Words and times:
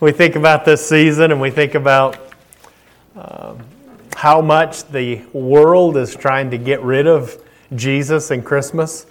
we 0.00 0.12
think 0.12 0.36
about 0.36 0.64
this 0.64 0.88
season 0.88 1.32
and 1.32 1.40
we 1.40 1.50
think 1.50 1.74
about 1.74 2.16
um, 3.16 3.64
how 4.14 4.40
much 4.40 4.84
the 4.84 5.22
world 5.32 5.96
is 5.96 6.14
trying 6.14 6.52
to 6.52 6.58
get 6.58 6.80
rid 6.82 7.08
of 7.08 7.42
Jesus 7.74 8.30
and 8.30 8.44
Christmas. 8.44 9.06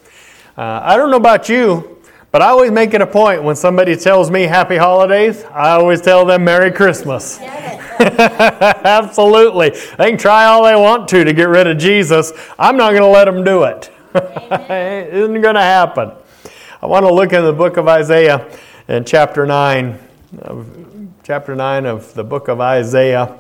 Uh, 0.58 0.79
I 0.84 0.96
don't 0.96 1.12
know 1.12 1.18
about 1.18 1.50
you, 1.50 2.02
but 2.31 2.42
I 2.42 2.47
always 2.47 2.71
make 2.71 2.94
it 2.94 3.02
a 3.02 3.08
point 3.08 3.44
when 3.44 3.58
somebody 3.58 3.97
tells 3.97 4.31
me 4.31 4.44
happy 4.44 4.78
holidays, 4.78 5.44
I 5.52 5.71
always 5.71 6.00
tell 6.00 6.26
them 6.26 6.46
Merry 6.46 6.71
Christmas. 6.71 7.38
Absolutely. 8.00 9.72
They 9.72 10.10
can 10.10 10.18
try 10.18 10.46
all 10.46 10.64
they 10.64 10.76
want 10.76 11.10
to 11.10 11.26
to 11.26 11.34
get 11.34 11.50
rid 11.50 11.68
of 11.68 11.78
Jesus. 11.78 12.32
I'm 12.58 12.78
not 12.78 12.92
going 12.92 13.02
to 13.02 13.08
let 13.08 13.26
them 13.26 13.44
do 13.44 13.64
it. 13.64 13.92
it 14.16 15.14
isn't 15.14 15.42
going 15.42 15.56
to 15.56 15.62
happen. 15.62 16.12
I 16.82 16.86
want 16.86 17.06
to 17.06 17.14
look 17.14 17.34
in 17.34 17.44
the 17.44 17.54
book 17.54 17.76
of 17.76 17.90
Isaiah 17.90 18.50
in 18.88 19.04
chapter 19.04 19.46
9, 19.46 20.00
chapter 21.23 21.55
9 21.55 21.86
of 21.86 22.14
the 22.14 22.23
book 22.23 22.50
of 22.50 22.59
Isaiah. 22.59 23.38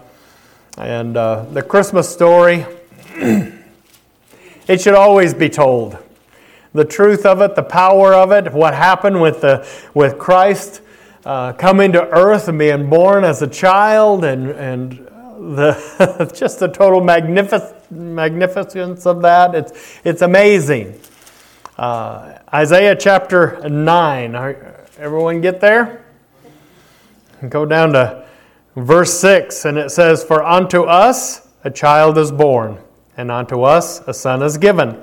And 0.77 1.17
uh, 1.17 1.43
the 1.51 1.61
Christmas 1.61 2.07
story, 2.07 2.65
it 3.15 4.81
should 4.81 4.93
always 4.93 5.33
be 5.33 5.49
told. 5.49 5.97
The 6.73 6.85
truth 6.85 7.25
of 7.25 7.41
it, 7.41 7.55
the 7.55 7.63
power 7.63 8.13
of 8.13 8.31
it, 8.31 8.53
what 8.53 8.73
happened 8.73 9.19
with, 9.19 9.41
the, 9.41 9.67
with 9.93 10.17
Christ 10.17 10.81
uh, 11.25 11.53
coming 11.53 11.91
to 11.91 12.07
earth 12.09 12.47
and 12.47 12.57
being 12.57 12.89
born 12.89 13.25
as 13.25 13.41
a 13.41 13.47
child, 13.47 14.23
and, 14.23 14.51
and 14.51 14.91
the, 15.57 16.31
just 16.35 16.59
the 16.59 16.69
total 16.69 17.01
magnific- 17.01 17.91
magnificence 17.91 19.05
of 19.05 19.21
that. 19.23 19.55
It's, 19.55 19.99
it's 20.05 20.21
amazing. 20.21 20.99
Uh, 21.77 22.37
Isaiah 22.53 22.95
chapter 22.95 23.67
9. 23.67 24.35
Everyone 24.99 25.41
get 25.41 25.59
there? 25.59 26.05
Go 27.49 27.65
down 27.65 27.93
to 27.93 28.25
verse 28.75 29.19
6, 29.19 29.65
and 29.65 29.77
it 29.77 29.91
says, 29.91 30.23
For 30.23 30.43
unto 30.43 30.83
us 30.83 31.47
a 31.63 31.69
child 31.69 32.17
is 32.17 32.31
born, 32.31 32.79
and 33.15 33.29
unto 33.29 33.61
us 33.61 34.01
a 34.07 34.13
son 34.13 34.41
is 34.41 34.57
given, 34.57 35.01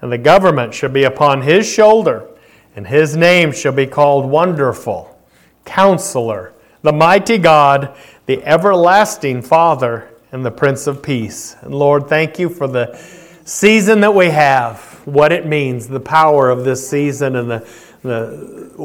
and 0.00 0.10
the 0.10 0.18
government 0.18 0.74
shall 0.74 0.90
be 0.90 1.04
upon 1.04 1.42
his 1.42 1.68
shoulder, 1.70 2.26
and 2.74 2.88
his 2.88 3.16
name 3.16 3.52
shall 3.52 3.72
be 3.72 3.86
called 3.86 4.26
Wonderful, 4.26 5.16
Counselor, 5.64 6.52
the 6.82 6.92
Mighty 6.92 7.38
God, 7.38 7.96
the 8.26 8.44
Everlasting 8.44 9.42
Father, 9.42 10.08
and 10.32 10.44
the 10.44 10.50
Prince 10.50 10.88
of 10.88 11.04
Peace. 11.04 11.54
And 11.62 11.72
Lord, 11.72 12.08
thank 12.08 12.38
you 12.38 12.48
for 12.48 12.66
the 12.66 12.98
season 13.44 14.00
that 14.00 14.14
we 14.14 14.26
have, 14.26 14.80
what 15.04 15.30
it 15.30 15.46
means, 15.46 15.86
the 15.86 16.00
power 16.00 16.50
of 16.50 16.64
this 16.64 16.88
season, 16.88 17.36
and 17.36 17.48
the, 17.48 17.68
the, 18.02 18.82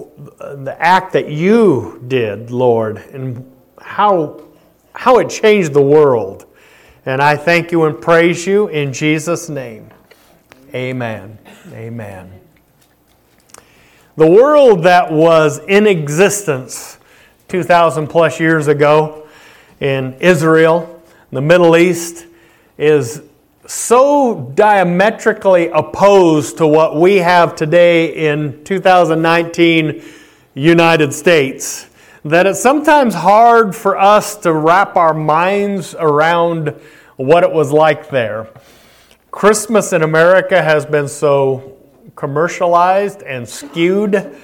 the 0.64 0.76
act 0.80 1.14
that 1.14 1.30
you 1.30 2.04
did, 2.08 2.52
Lord, 2.52 2.98
and 2.98 3.52
how, 3.80 4.42
how 4.94 5.20
it 5.20 5.30
changed 5.30 5.74
the 5.74 5.82
world. 5.82 6.46
And 7.06 7.22
I 7.22 7.36
thank 7.36 7.72
you 7.72 7.84
and 7.86 8.00
praise 8.00 8.46
you 8.46 8.68
in 8.68 8.94
Jesus' 8.94 9.50
name. 9.50 9.90
Amen. 10.74 11.38
Amen. 11.74 12.40
The 14.18 14.30
world 14.30 14.84
that 14.84 15.12
was 15.12 15.60
in 15.68 15.88
existence 15.88 16.98
2,000 17.48 18.08
plus 18.08 18.40
years 18.40 18.68
ago 18.68 19.28
in 19.80 20.14
Israel, 20.20 21.02
the 21.32 21.42
Middle 21.42 21.76
East, 21.76 22.28
is 22.78 23.24
so 23.72 24.52
diametrically 24.54 25.70
opposed 25.70 26.58
to 26.58 26.68
what 26.68 26.98
we 26.98 27.16
have 27.16 27.56
today 27.56 28.30
in 28.30 28.62
2019 28.66 30.04
United 30.54 31.14
States 31.14 31.88
that 32.26 32.46
it's 32.46 32.62
sometimes 32.62 33.14
hard 33.14 33.74
for 33.74 33.98
us 33.98 34.36
to 34.36 34.52
wrap 34.52 34.98
our 34.98 35.14
minds 35.14 35.96
around 35.98 36.76
what 37.16 37.46
it 37.46 37.52
was 37.52 37.72
like 37.72 38.10
there. 38.10 38.50
Christmas 39.32 39.94
in 39.94 40.02
America 40.02 40.62
has 40.62 40.86
been 40.86 41.08
so 41.08 41.78
commercialized 42.18 43.24
and 43.24 43.48
skewed. 43.48 44.36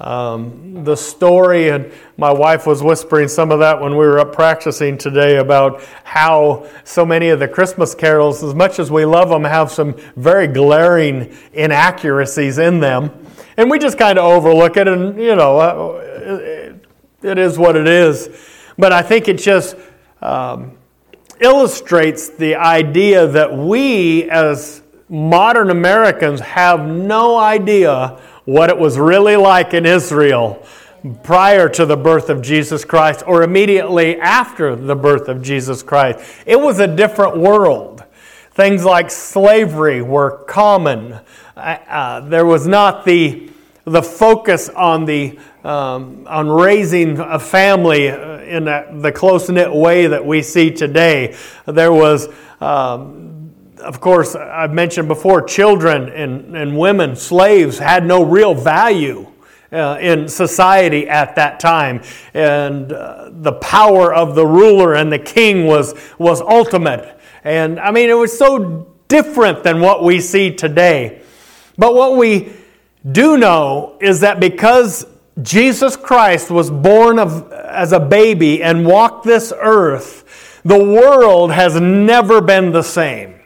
Um, 0.00 0.82
the 0.82 0.96
story, 0.96 1.68
and 1.68 1.92
my 2.16 2.32
wife 2.32 2.66
was 2.66 2.82
whispering 2.82 3.28
some 3.28 3.52
of 3.52 3.58
that 3.58 3.82
when 3.82 3.92
we 3.92 4.06
were 4.06 4.18
up 4.18 4.32
practicing 4.32 4.96
today 4.96 5.36
about 5.36 5.82
how 6.04 6.66
so 6.84 7.04
many 7.04 7.28
of 7.28 7.38
the 7.38 7.46
Christmas 7.46 7.94
carols, 7.94 8.42
as 8.42 8.54
much 8.54 8.78
as 8.78 8.90
we 8.90 9.04
love 9.04 9.28
them, 9.28 9.44
have 9.44 9.70
some 9.70 9.94
very 10.16 10.46
glaring 10.46 11.36
inaccuracies 11.52 12.56
in 12.56 12.80
them. 12.80 13.10
And 13.58 13.70
we 13.70 13.78
just 13.78 13.98
kind 13.98 14.18
of 14.18 14.24
overlook 14.24 14.78
it, 14.78 14.88
and 14.88 15.20
you 15.20 15.36
know, 15.36 15.58
uh, 15.58 16.74
it 17.22 17.38
is 17.38 17.58
what 17.58 17.76
it 17.76 17.86
is. 17.86 18.30
But 18.78 18.92
I 18.92 19.02
think 19.02 19.28
it 19.28 19.36
just 19.36 19.76
um, 20.22 20.78
illustrates 21.40 22.30
the 22.30 22.54
idea 22.54 23.26
that 23.26 23.54
we, 23.54 24.30
as 24.30 24.80
modern 25.10 25.68
Americans, 25.68 26.40
have 26.40 26.88
no 26.88 27.38
idea 27.38 28.18
what 28.50 28.68
it 28.68 28.76
was 28.76 28.98
really 28.98 29.36
like 29.36 29.74
in 29.74 29.86
Israel 29.86 30.66
prior 31.22 31.68
to 31.68 31.86
the 31.86 31.96
birth 31.96 32.28
of 32.28 32.42
Jesus 32.42 32.84
Christ 32.84 33.22
or 33.24 33.44
immediately 33.44 34.20
after 34.20 34.74
the 34.74 34.96
birth 34.96 35.28
of 35.28 35.40
Jesus 35.40 35.84
Christ. 35.84 36.18
It 36.46 36.60
was 36.60 36.80
a 36.80 36.86
different 36.88 37.36
world. 37.36 38.02
Things 38.50 38.84
like 38.84 39.10
slavery 39.10 40.02
were 40.02 40.44
common. 40.44 41.20
Uh, 41.56 41.60
uh 41.60 42.20
there 42.28 42.44
was 42.44 42.66
not 42.66 43.04
the, 43.04 43.50
the 43.84 44.02
focus 44.02 44.68
on 44.68 45.04
the 45.04 45.38
um, 45.62 46.26
on 46.26 46.48
raising 46.48 47.18
a 47.20 47.38
family 47.38 48.06
in 48.06 48.64
the 48.64 49.12
close 49.14 49.48
knit 49.48 49.72
way 49.72 50.06
that 50.06 50.24
we 50.24 50.42
see 50.42 50.70
today. 50.70 51.36
There 51.66 51.92
was, 51.92 52.28
um, 52.60 53.39
of 53.80 54.00
course, 54.00 54.34
I've 54.34 54.72
mentioned 54.72 55.08
before, 55.08 55.42
children 55.42 56.08
and, 56.08 56.56
and 56.56 56.78
women, 56.78 57.16
slaves, 57.16 57.78
had 57.78 58.04
no 58.06 58.24
real 58.24 58.54
value. 58.54 59.26
Uh, 59.72 59.96
in 60.00 60.26
society 60.26 61.08
at 61.08 61.36
that 61.36 61.60
time. 61.60 62.02
And 62.34 62.92
uh, 62.92 63.30
the 63.30 63.52
power 63.52 64.12
of 64.12 64.34
the 64.34 64.44
ruler 64.44 64.94
and 64.94 65.12
the 65.12 65.18
king 65.20 65.64
was, 65.64 65.94
was 66.18 66.40
ultimate. 66.40 67.16
And 67.44 67.78
I 67.78 67.92
mean, 67.92 68.10
it 68.10 68.14
was 68.14 68.36
so 68.36 68.92
different 69.06 69.62
than 69.62 69.80
what 69.80 70.02
we 70.02 70.20
see 70.20 70.50
today. 70.50 71.22
But 71.78 71.94
what 71.94 72.16
we 72.16 72.52
do 73.12 73.36
know 73.36 73.96
is 74.00 74.20
that 74.20 74.40
because 74.40 75.06
Jesus 75.40 75.96
Christ 75.96 76.50
was 76.50 76.68
born 76.68 77.20
of, 77.20 77.52
as 77.52 77.92
a 77.92 78.00
baby 78.00 78.64
and 78.64 78.84
walked 78.84 79.24
this 79.24 79.52
earth, 79.56 80.60
the 80.64 80.82
world 80.82 81.52
has 81.52 81.80
never 81.80 82.40
been 82.40 82.72
the 82.72 82.82
same. 82.82 83.39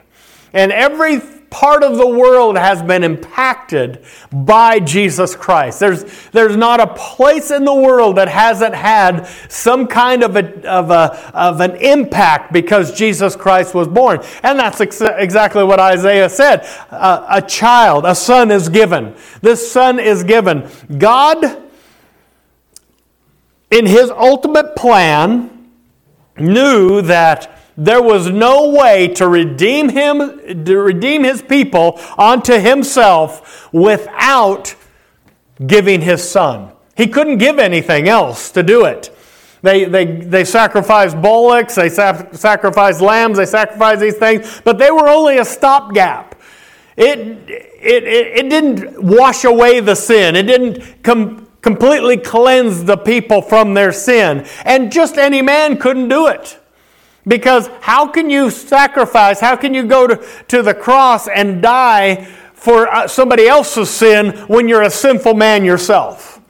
And 0.55 0.73
every 0.73 1.21
part 1.51 1.85
of 1.85 1.97
the 1.97 2.07
world 2.07 2.57
has 2.57 2.83
been 2.83 3.05
impacted 3.05 4.05
by 4.33 4.81
Jesus 4.81 5.37
Christ. 5.37 5.79
There's, 5.79 6.05
there's 6.31 6.57
not 6.57 6.81
a 6.81 6.87
place 6.87 7.51
in 7.51 7.65
the 7.65 7.75
world 7.75 8.17
that 8.17 8.29
hasn't 8.29 8.75
had 8.75 9.27
some 9.49 9.87
kind 9.87 10.25
of, 10.25 10.37
a, 10.37 10.69
of, 10.69 10.91
a, 10.91 11.31
of 11.37 11.61
an 11.61 11.77
impact 11.77 12.53
because 12.53 12.97
Jesus 12.97 13.37
Christ 13.37 13.75
was 13.75 13.87
born. 13.87 14.21
And 14.43 14.59
that's 14.59 14.81
ex- 14.81 15.01
exactly 15.01 15.63
what 15.63 15.79
Isaiah 15.79 16.29
said. 16.29 16.67
Uh, 16.91 17.27
a 17.29 17.43
child, 17.43 18.05
a 18.07 18.15
son 18.15 18.51
is 18.51 18.69
given. 18.69 19.15
This 19.43 19.71
son 19.71 19.99
is 19.99 20.25
given. 20.25 20.69
God 20.99 21.65
in 23.75 23.87
his 23.87 24.09
ultimate 24.11 24.77
plan, 24.77 25.51
knew 26.39 27.03
that 27.03 27.54
there 27.77 28.03
was 28.03 28.31
no 28.31 28.71
way 28.71 29.09
to 29.09 29.27
redeem 29.27 29.89
him, 29.89 30.65
to 30.65 30.79
redeem 30.79 31.25
his 31.25 31.43
people 31.43 32.01
unto 32.17 32.59
himself 32.59 33.73
without 33.73 34.75
giving 35.67 36.01
his 36.01 36.29
son. 36.29 36.73
He 36.97 37.09
couldn't 37.09 37.39
give 37.39 37.59
anything 37.59 38.09
else 38.09 38.51
to 38.53 38.63
do 38.63 38.85
it. 38.85 39.11
They, 39.63 39.87
they, 39.87 40.05
they 40.05 40.45
sacrificed 40.45 41.21
bullocks, 41.21 41.75
they 41.75 41.89
sacrificed 41.89 43.01
lambs, 43.01 43.39
they 43.39 43.47
sacrificed 43.47 44.01
these 44.01 44.17
things, 44.17 44.61
but 44.63 44.79
they 44.79 44.91
were 44.91 45.09
only 45.09 45.39
a 45.39 45.45
stopgap. 45.45 46.39
It, 46.97 47.19
it, 47.19 48.05
it, 48.05 48.45
it 48.45 48.51
didn't 48.51 49.03
wash 49.03 49.45
away 49.45 49.81
the 49.81 49.95
sin. 49.95 50.37
It 50.37 50.45
didn't 50.45 51.03
com- 51.03 51.49
completely 51.61 52.19
cleanse 52.19 52.85
the 52.85 52.97
people 52.97 53.43
from 53.43 53.75
their 53.75 53.91
sin. 53.91 54.47
And 54.65 54.93
just 54.93 55.17
any 55.17 55.43
man 55.43 55.79
couldn't 55.79 56.09
do 56.09 56.29
it. 56.29 56.61
Because 57.27 57.69
how 57.81 58.07
can 58.09 58.29
you 58.29 58.51
sacrifice, 58.51 59.41
how 59.41 59.57
can 59.57 59.73
you 59.73 59.85
go 59.85 60.07
to, 60.07 60.27
to 60.49 60.63
the 60.63 60.75
cross 60.75 61.27
and 61.27 61.63
die 61.63 62.25
for 62.55 62.87
uh, 62.87 63.09
somebody 63.09 63.47
else's 63.47 63.89
sin 63.89 64.31
when 64.47 64.69
you're 64.69 64.83
a 64.83 64.91
sinful 64.91 65.35
man 65.35 65.65
yourself? 65.65 66.41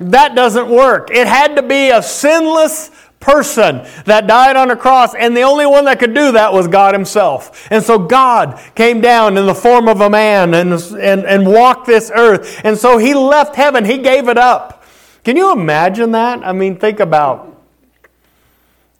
Amen. 0.00 0.10
That 0.10 0.34
doesn't 0.34 0.68
work. 0.68 1.10
It 1.12 1.28
had 1.28 1.54
to 1.56 1.62
be 1.62 1.90
a 1.90 2.02
sinless 2.02 2.90
person 3.20 3.84
that 4.04 4.26
died 4.26 4.56
on 4.56 4.70
a 4.70 4.76
cross, 4.76 5.14
and 5.14 5.36
the 5.36 5.42
only 5.42 5.66
one 5.66 5.84
that 5.86 5.98
could 5.98 6.14
do 6.14 6.32
that 6.32 6.52
was 6.52 6.68
God 6.68 6.94
Himself. 6.94 7.66
And 7.70 7.82
so 7.82 7.98
God 7.98 8.60
came 8.74 9.00
down 9.00 9.36
in 9.36 9.46
the 9.46 9.54
form 9.54 9.88
of 9.88 10.00
a 10.00 10.10
man 10.10 10.54
and, 10.54 10.72
and, 10.72 11.24
and 11.26 11.46
walked 11.46 11.86
this 11.86 12.10
earth. 12.14 12.60
And 12.64 12.78
so 12.78 12.98
He 12.98 13.14
left 13.14 13.56
heaven, 13.56 13.84
He 13.84 13.98
gave 13.98 14.28
it 14.28 14.38
up. 14.38 14.84
Can 15.24 15.36
you 15.36 15.52
imagine 15.52 16.12
that? 16.12 16.44
I 16.44 16.52
mean, 16.52 16.76
think 16.76 17.00
about 17.00 17.47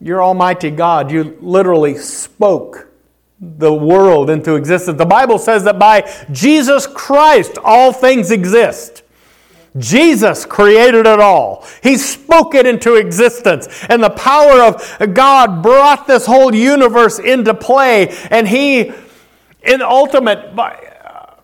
You're 0.01 0.23
Almighty 0.23 0.71
God. 0.71 1.11
You 1.11 1.37
literally 1.41 1.97
spoke 1.97 2.89
the 3.41 3.73
world 3.73 4.31
into 4.31 4.55
existence. 4.55 4.99
The 4.99 5.07
Bible 5.07 5.39
says 5.39 5.65
that 5.65 5.79
by 5.79 6.11
Jesus 6.31 6.87
Christ, 6.87 7.59
all 7.65 7.93
things 7.93 8.31
exist. 8.31 9.03
Jesus 9.77 10.45
created 10.45 11.07
it 11.07 11.21
all. 11.21 11.67
He 11.83 11.97
spoke 11.97 12.55
it 12.55 12.67
into 12.67 12.95
existence. 12.95 13.69
And 13.89 14.03
the 14.03 14.11
power 14.11 14.63
of 14.63 15.15
God 15.15 15.63
brought 15.63 16.07
this 16.07 16.27
whole 16.27 16.55
universe 16.55 17.19
into 17.19 17.55
play. 17.55 18.09
And 18.31 18.49
He, 18.49 18.93
in 19.63 19.83
ultimate 19.83 20.57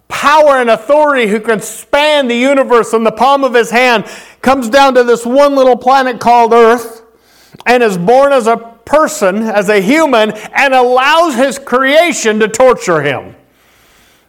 power 0.08 0.56
and 0.56 0.70
authority, 0.70 1.28
who 1.28 1.40
can 1.40 1.60
span 1.60 2.28
the 2.28 2.36
universe 2.36 2.92
in 2.92 3.04
the 3.04 3.12
palm 3.12 3.44
of 3.44 3.54
His 3.54 3.70
hand, 3.70 4.06
comes 4.42 4.68
down 4.68 4.94
to 4.94 5.04
this 5.04 5.26
one 5.26 5.54
little 5.54 5.76
planet 5.76 6.18
called 6.18 6.52
Earth 6.52 7.03
and 7.66 7.82
is 7.82 7.96
born 7.96 8.32
as 8.32 8.46
a 8.46 8.56
person, 8.84 9.42
as 9.42 9.68
a 9.68 9.80
human, 9.80 10.32
and 10.32 10.74
allows 10.74 11.34
His 11.34 11.58
creation 11.58 12.40
to 12.40 12.48
torture 12.48 13.02
Him. 13.02 13.34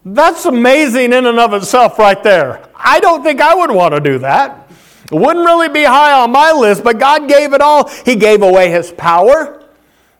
That's 0.05 0.45
amazing 0.45 1.13
in 1.13 1.25
and 1.25 1.39
of 1.39 1.53
itself, 1.53 1.97
right 1.97 2.21
there. 2.21 2.67
I 2.75 2.99
don't 2.99 3.23
think 3.23 3.41
I 3.41 3.55
would 3.55 3.71
want 3.71 3.93
to 3.95 3.99
do 3.99 4.19
that. 4.19 4.69
It 5.11 5.15
wouldn't 5.15 5.45
really 5.45 5.69
be 5.69 5.83
high 5.83 6.13
on 6.13 6.31
my 6.31 6.51
list, 6.51 6.83
but 6.83 6.99
God 6.99 7.27
gave 7.27 7.53
it 7.53 7.61
all. 7.61 7.89
He 7.89 8.15
gave 8.15 8.41
away 8.41 8.69
His 8.69 8.91
power, 8.91 9.63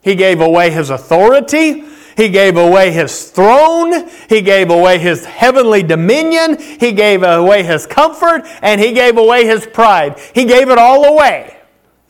He 0.02 0.16
gave 0.16 0.42
away 0.42 0.72
His 0.72 0.90
authority. 0.90 1.86
He 2.16 2.30
gave 2.30 2.56
away 2.56 2.92
his 2.92 3.30
throne. 3.30 4.10
He 4.30 4.42
gave 4.42 4.70
away 4.70 5.00
his 5.00 5.26
heavenly 5.26 5.84
dominion. 5.84 6.58
He 6.58 6.94
gave 6.94 7.24
away 7.24 7.64
his 7.64 7.86
comfort 7.86 8.44
and 8.62 8.80
he 8.80 8.94
gave 8.94 9.18
away 9.18 9.46
his 9.46 9.68
pride. 9.68 10.18
He 10.34 10.46
gave 10.46 10.70
it 10.70 10.78
all 10.78 11.04
away. 11.04 11.55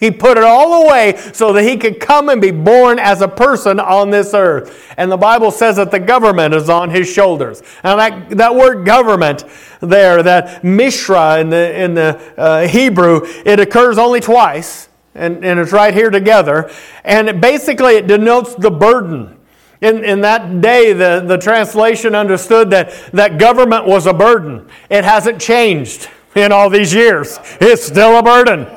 He 0.06 0.12
put 0.12 0.38
it 0.38 0.44
all 0.44 0.86
away 0.86 1.18
so 1.34 1.52
that 1.54 1.64
he 1.64 1.78
could 1.78 2.00
come 2.00 2.30
and 2.30 2.40
be 2.40 2.52
born 2.52 3.00
as 3.00 3.22
a 3.22 3.28
person 3.28 3.80
on 3.80 4.12
this 4.12 4.36
earth. 4.36 4.94
And 4.98 5.12
the 5.12 5.18
Bible 5.18 5.50
says 5.50 5.78
that 5.78 5.90
the 5.90 6.00
government 6.00 6.54
is 6.54 6.70
on 6.70 6.92
his 6.92 7.12
shoulders. 7.12 7.64
Now, 7.84 7.96
that, 7.96 8.30
that 8.30 8.54
word 8.54 8.86
government 8.86 9.46
there, 9.82 10.22
that 10.22 10.64
mishra 10.64 11.40
in 11.40 11.50
the, 11.50 11.82
in 11.82 11.96
the 11.96 12.22
uh, 12.38 12.68
Hebrew, 12.68 13.22
it 13.48 13.60
occurs 13.60 13.98
only 13.98 14.20
twice, 14.20 14.90
and, 15.16 15.44
and 15.44 15.60
it's 15.60 15.72
right 15.72 15.94
here 15.94 16.12
together. 16.12 16.70
And 17.04 17.28
it, 17.28 17.42
basically, 17.42 17.96
it 17.96 18.06
denotes 18.06 18.54
the 18.54 18.70
burden. 18.70 19.40
In, 19.82 20.04
in 20.04 20.22
that 20.22 20.62
day, 20.62 20.94
the, 20.94 21.24
the 21.26 21.40
translation 21.40 22.14
understood 22.14 22.70
that, 22.70 22.92
that 23.12 23.40
government 23.40 23.88
was 23.88 24.06
a 24.06 24.14
burden. 24.14 24.70
It 24.88 25.04
hasn't 25.04 25.42
changed 25.42 26.10
in 26.36 26.52
all 26.52 26.70
these 26.70 26.94
years, 26.94 27.40
it's 27.60 27.88
still 27.88 28.20
a 28.20 28.22
burden. 28.22 28.68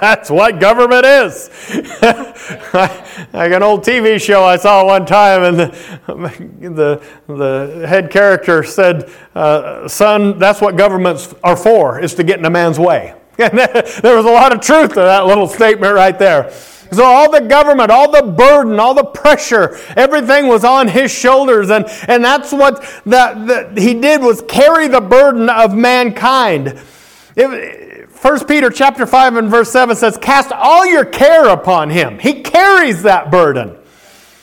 That's 0.00 0.30
what 0.30 0.60
government 0.60 1.04
is. 1.04 1.50
like 3.32 3.52
an 3.52 3.62
old 3.62 3.84
TV 3.84 4.20
show 4.20 4.44
I 4.44 4.56
saw 4.56 4.84
one 4.84 5.06
time, 5.06 5.42
and 5.42 5.58
the, 5.58 7.02
the, 7.26 7.32
the 7.32 7.86
head 7.86 8.10
character 8.10 8.62
said, 8.62 9.10
uh, 9.34 9.88
Son, 9.88 10.38
that's 10.38 10.60
what 10.60 10.76
governments 10.76 11.34
are 11.42 11.56
for, 11.56 12.00
is 12.00 12.14
to 12.14 12.24
get 12.24 12.38
in 12.38 12.44
a 12.44 12.50
man's 12.50 12.78
way. 12.78 13.14
And 13.38 13.58
there 14.02 14.16
was 14.16 14.26
a 14.26 14.30
lot 14.30 14.52
of 14.52 14.60
truth 14.60 14.90
to 14.90 15.00
that 15.00 15.26
little 15.26 15.48
statement 15.48 15.94
right 15.94 16.18
there. 16.18 16.52
So 16.92 17.04
all 17.04 17.30
the 17.30 17.40
government, 17.40 17.90
all 17.90 18.10
the 18.10 18.32
burden, 18.32 18.80
all 18.80 18.94
the 18.94 19.04
pressure, 19.04 19.78
everything 19.96 20.48
was 20.48 20.64
on 20.64 20.88
his 20.88 21.12
shoulders. 21.12 21.70
And, 21.70 21.86
and 22.08 22.24
that's 22.24 22.52
what 22.52 22.82
that, 23.06 23.46
that 23.46 23.78
he 23.78 23.94
did 23.94 24.20
was 24.20 24.42
carry 24.42 24.88
the 24.88 25.00
burden 25.00 25.48
of 25.48 25.74
mankind. 25.74 26.80
It, 27.36 27.79
1 28.22 28.46
Peter 28.46 28.68
chapter 28.68 29.06
5 29.06 29.36
and 29.36 29.48
verse 29.48 29.70
7 29.72 29.96
says, 29.96 30.18
Cast 30.18 30.52
all 30.52 30.84
your 30.84 31.06
care 31.06 31.48
upon 31.48 31.88
him. 31.88 32.18
He 32.18 32.42
carries 32.42 33.02
that 33.04 33.30
burden. 33.30 33.78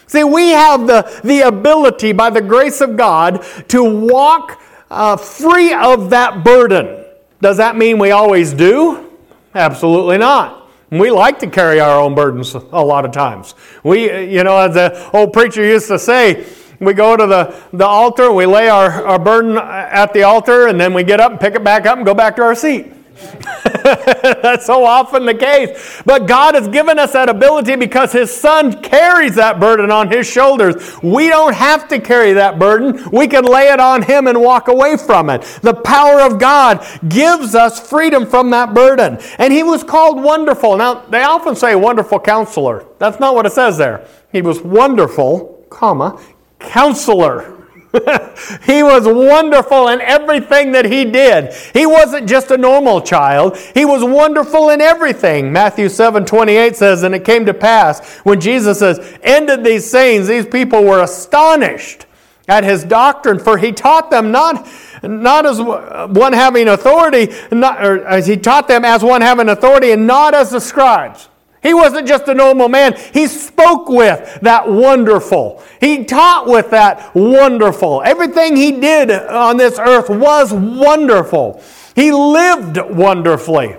See, 0.08 0.24
we 0.24 0.50
have 0.50 0.88
the, 0.88 1.22
the 1.24 1.42
ability 1.42 2.12
by 2.14 2.32
the 2.32 2.42
grace 2.42 2.82
of 2.82 2.98
God 2.98 3.46
to 3.68 3.84
walk 3.84 4.60
uh, 4.90 5.16
free 5.18 5.74
of 5.74 6.10
that 6.10 6.44
burden. 6.44 7.06
Does 7.40 7.58
that 7.58 7.76
mean 7.76 8.00
we 8.00 8.10
always 8.10 8.52
do? 8.52 9.12
Absolutely 9.54 10.18
not. 10.18 10.72
We 10.90 11.12
like 11.12 11.38
to 11.40 11.48
carry 11.48 11.80
our 11.80 12.00
own 12.00 12.16
burdens 12.16 12.56
a 12.56 12.84
lot 12.84 13.06
of 13.06 13.12
times. 13.12 13.54
We, 13.84 14.34
you 14.34 14.44
know, 14.44 14.58
as 14.58 14.74
the 14.74 15.12
old 15.16 15.34
preacher 15.34 15.64
used 15.64 15.88
to 15.90 16.00
say, 16.00 16.48
we 16.80 16.94
go 16.94 17.16
to 17.16 17.28
the, 17.28 17.64
the 17.74 17.86
altar, 17.86 18.32
we 18.32 18.48
lay 18.48 18.70
our, 18.70 19.06
our 19.06 19.20
burden 19.20 19.58
at 19.58 20.14
the 20.14 20.24
altar, 20.24 20.68
and 20.68 20.80
then 20.80 20.96
we 20.96 21.04
get 21.04 21.20
up 21.20 21.32
and 21.32 21.40
pick 21.40 21.54
it 21.54 21.64
back 21.64 21.86
up 21.86 21.98
and 21.98 22.06
go 22.06 22.16
back 22.16 22.38
to 22.38 22.44
our 22.44 22.56
seat. 22.56 22.97
That's 23.84 24.66
so 24.66 24.86
often 24.86 25.26
the 25.26 25.34
case. 25.34 26.02
But 26.06 26.28
God 26.28 26.56
has 26.56 26.68
given 26.68 27.00
us 27.00 27.14
that 27.14 27.30
ability 27.30 27.76
because 27.76 28.12
His 28.12 28.36
Son 28.36 28.82
carries 28.82 29.36
that 29.36 29.60
burden 29.60 29.90
on 29.92 30.12
His 30.12 30.28
shoulders. 30.28 31.02
We 31.02 31.30
don't 31.30 31.54
have 31.54 31.88
to 31.90 32.00
carry 32.00 32.34
that 32.34 32.60
burden. 32.60 33.10
We 33.12 33.28
can 33.28 33.46
lay 33.46 33.70
it 33.70 33.80
on 33.80 34.04
Him 34.04 34.28
and 34.28 34.40
walk 34.42 34.68
away 34.68 34.98
from 34.98 35.30
it. 35.30 35.42
The 35.62 35.74
power 35.74 36.22
of 36.22 36.40
God 36.40 36.86
gives 37.08 37.56
us 37.56 37.80
freedom 37.80 38.26
from 38.26 38.52
that 38.52 38.74
burden. 38.74 39.20
And 39.40 39.52
He 39.52 39.64
was 39.64 39.84
called 39.84 40.22
wonderful. 40.22 40.78
Now, 40.78 41.06
they 41.06 41.24
often 41.24 41.56
say 41.56 41.76
wonderful 41.76 42.20
counselor. 42.20 42.86
That's 43.00 43.20
not 43.20 43.34
what 43.36 43.46
it 43.46 43.54
says 43.54 43.78
there. 43.78 44.06
He 44.32 44.42
was 44.42 44.62
wonderful, 44.62 45.66
comma, 45.70 46.22
counselor. 46.60 47.57
he 48.64 48.84
was 48.84 49.08
wonderful 49.08 49.88
in 49.88 50.02
everything 50.02 50.74
that 50.74 50.86
he 50.86 51.06
did. 51.06 51.54
He 51.74 51.86
wasn't 51.86 52.28
just 52.28 52.52
a 52.52 52.58
normal 52.58 53.02
child, 53.02 53.58
he 53.74 53.86
was 53.86 54.04
wonderful 54.04 54.70
in 54.70 54.82
everything. 54.82 55.52
Matthew 55.52 55.90
7 55.90 56.26
28 56.26 56.76
says, 56.76 57.04
And 57.04 57.16
it 57.16 57.24
came 57.24 57.46
to 57.46 57.54
pass 57.54 58.18
when 58.20 58.42
Jesus 58.42 58.82
has 58.82 59.18
ended 59.24 59.64
these 59.64 59.90
sayings, 59.90 60.28
these 60.28 60.46
people 60.46 60.84
were 60.84 61.02
astonished 61.02 62.06
at 62.48 62.64
his 62.64 62.84
doctrine, 62.84 63.40
for 63.40 63.58
he 63.58 63.72
taught 63.72 64.10
them 64.10 64.32
not, 64.32 64.68
not 65.04 65.46
as 65.46 65.60
one 65.62 66.34
having 66.34 66.70
authority, 66.70 67.34
not, 67.52 67.84
or 67.84 68.06
as 68.06 68.26
he 68.26 68.38
taught 68.38 68.68
them 68.68 68.86
as 68.86 69.04
one 69.04 69.22
having 69.22 69.50
authority, 69.50 69.92
and 69.92 70.08
not 70.08 70.34
as 70.34 70.52
the 70.52 70.62
scribes. 70.62 71.30
He 71.68 71.74
wasn't 71.74 72.08
just 72.08 72.30
a 72.30 72.34
normal 72.34 72.70
man. 72.70 72.96
He 73.14 73.28
spoke 73.28 73.90
with 73.90 74.40
that 74.42 74.70
wonderful. 74.70 75.62
He 75.82 76.06
taught 76.06 76.48
with 76.48 76.70
that 76.70 77.14
wonderful. 77.14 78.02
Everything 78.06 78.56
he 78.56 78.72
did 78.72 79.12
on 79.12 79.58
this 79.58 79.78
earth 79.78 80.10
was 80.10 80.54
wonderful. 80.54 81.62
He 81.94 82.14
lived 82.14 82.78
wonderfully. 82.78 83.76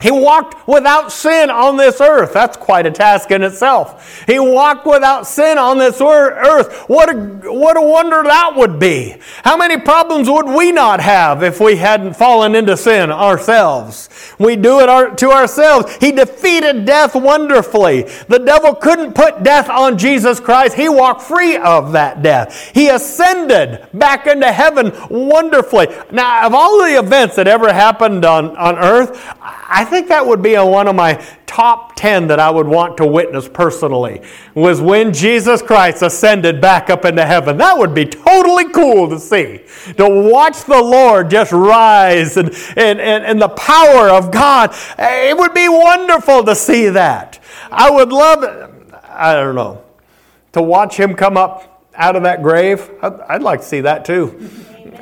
He 0.00 0.12
walked 0.12 0.68
without 0.68 1.10
sin 1.10 1.50
on 1.50 1.76
this 1.76 2.00
earth. 2.00 2.32
That's 2.32 2.56
quite 2.56 2.86
a 2.86 2.90
task 2.90 3.32
in 3.32 3.42
itself. 3.42 4.24
He 4.26 4.38
walked 4.38 4.86
without 4.86 5.26
sin 5.26 5.58
on 5.58 5.78
this 5.78 6.00
earth. 6.00 6.88
What 6.88 7.12
a, 7.12 7.16
what 7.52 7.76
a 7.76 7.80
wonder 7.80 8.22
that 8.22 8.52
would 8.54 8.78
be. 8.78 9.16
How 9.42 9.56
many 9.56 9.76
problems 9.76 10.30
would 10.30 10.46
we 10.46 10.70
not 10.70 11.00
have 11.00 11.42
if 11.42 11.58
we 11.58 11.76
hadn't 11.76 12.14
fallen 12.14 12.54
into 12.54 12.76
sin 12.76 13.10
ourselves? 13.10 14.08
We 14.38 14.54
do 14.54 14.78
it 14.78 14.88
our, 14.88 15.16
to 15.16 15.30
ourselves. 15.32 15.96
He 15.96 16.12
defeated 16.12 16.84
death 16.84 17.16
wonderfully. 17.16 18.02
The 18.28 18.38
devil 18.38 18.76
couldn't 18.76 19.14
put 19.14 19.42
death 19.42 19.68
on 19.68 19.98
Jesus 19.98 20.38
Christ. 20.38 20.76
He 20.76 20.88
walked 20.88 21.22
free 21.22 21.56
of 21.56 21.90
that 21.92 22.22
death. 22.22 22.70
He 22.72 22.88
ascended 22.88 23.88
back 23.92 24.28
into 24.28 24.52
heaven 24.52 24.92
wonderfully. 25.10 25.88
Now, 26.12 26.46
of 26.46 26.54
all 26.54 26.78
the 26.84 26.98
events 27.00 27.34
that 27.34 27.48
ever 27.48 27.72
happened 27.72 28.24
on, 28.24 28.56
on 28.56 28.76
earth, 28.76 29.34
I 29.70 29.84
think 29.84 30.08
that 30.08 30.26
would 30.26 30.42
be 30.42 30.54
a, 30.54 30.64
one 30.64 30.88
of 30.88 30.96
my 30.96 31.22
top 31.44 31.94
10 31.96 32.28
that 32.28 32.40
I 32.40 32.48
would 32.50 32.66
want 32.66 32.96
to 32.98 33.06
witness 33.06 33.48
personally 33.48 34.22
was 34.54 34.80
when 34.80 35.12
Jesus 35.12 35.60
Christ 35.60 36.00
ascended 36.02 36.60
back 36.60 36.88
up 36.88 37.04
into 37.04 37.24
heaven. 37.24 37.58
That 37.58 37.76
would 37.76 37.92
be 37.92 38.06
totally 38.06 38.70
cool 38.70 39.10
to 39.10 39.18
see. 39.18 39.60
To 39.98 40.08
watch 40.08 40.64
the 40.64 40.80
Lord 40.80 41.30
just 41.30 41.52
rise 41.52 42.38
and, 42.38 42.48
and, 42.76 42.98
and, 42.98 43.24
and 43.24 43.42
the 43.42 43.48
power 43.48 44.08
of 44.08 44.30
God. 44.30 44.74
It 44.98 45.36
would 45.36 45.52
be 45.52 45.68
wonderful 45.68 46.44
to 46.44 46.54
see 46.54 46.88
that. 46.88 47.38
I 47.70 47.90
would 47.90 48.10
love, 48.10 48.44
I 49.04 49.34
don't 49.34 49.54
know, 49.54 49.84
to 50.52 50.62
watch 50.62 50.98
him 50.98 51.14
come 51.14 51.36
up 51.36 51.84
out 51.94 52.16
of 52.16 52.22
that 52.22 52.42
grave. 52.42 52.90
I'd, 53.02 53.20
I'd 53.20 53.42
like 53.42 53.60
to 53.60 53.66
see 53.66 53.82
that 53.82 54.06
too. 54.06 54.50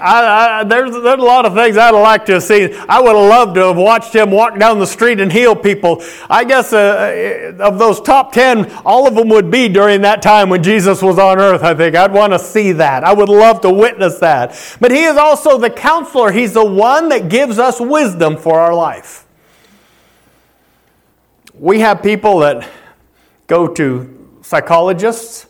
I, 0.01 0.61
I, 0.61 0.65
there's, 0.65 0.91
there's 0.91 1.19
a 1.19 1.23
lot 1.23 1.47
of 1.47 1.55
things 1.55 1.77
I'd 1.77 1.91
like 1.91 2.27
to 2.27 2.35
have 2.35 2.43
seen. 2.43 2.75
I 2.89 3.01
would 3.01 3.17
have 3.17 3.29
loved 3.29 3.55
to 3.55 3.67
have 3.69 3.77
watched 3.77 4.15
him 4.15 4.31
walk 4.31 4.59
down 4.59 4.79
the 4.79 4.87
street 4.87 5.21
and 5.21 5.33
heal 5.33 5.57
people. 5.57 6.03
I 6.29 6.45
guess 6.45 6.73
uh, 6.73 7.55
uh, 7.59 7.65
of 7.65 7.79
those 7.79 8.01
top 8.01 8.33
10, 8.33 8.71
all 8.85 9.07
of 9.07 9.15
them 9.15 9.29
would 9.31 9.51
be 9.51 9.69
during 9.69 10.03
that 10.03 10.23
time 10.23 10.51
when 10.51 10.63
Jesus 10.63 11.03
was 11.03 11.19
on 11.19 11.39
earth, 11.39 11.63
I 11.63 11.75
think. 11.75 11.97
I'd 11.97 12.13
want 12.13 12.33
to 12.33 12.39
see 12.39 12.73
that. 12.73 13.05
I 13.05 13.13
would 13.13 13.29
love 13.29 13.61
to 13.63 13.71
witness 13.71 14.19
that. 14.19 14.77
But 14.81 14.91
he 14.91 15.05
is 15.05 15.17
also 15.17 15.59
the 15.59 15.71
counselor, 15.71 16.31
he's 16.31 16.53
the 16.53 16.65
one 16.65 17.09
that 17.09 17.29
gives 17.29 17.59
us 17.59 17.81
wisdom 17.81 18.37
for 18.37 18.61
our 18.61 18.75
life. 18.75 19.27
We 21.55 21.81
have 21.81 22.03
people 22.03 22.41
that 22.41 22.69
go 23.47 23.67
to 23.69 24.39
psychologists, 24.43 25.47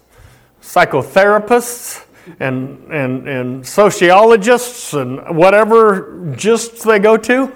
psychotherapists, 0.63 2.06
and, 2.41 2.93
and, 2.93 3.29
and 3.29 3.67
sociologists 3.67 4.95
and 4.95 5.37
whatever 5.37 6.33
just 6.37 6.85
they 6.85 6.99
go 6.99 7.17
to. 7.17 7.53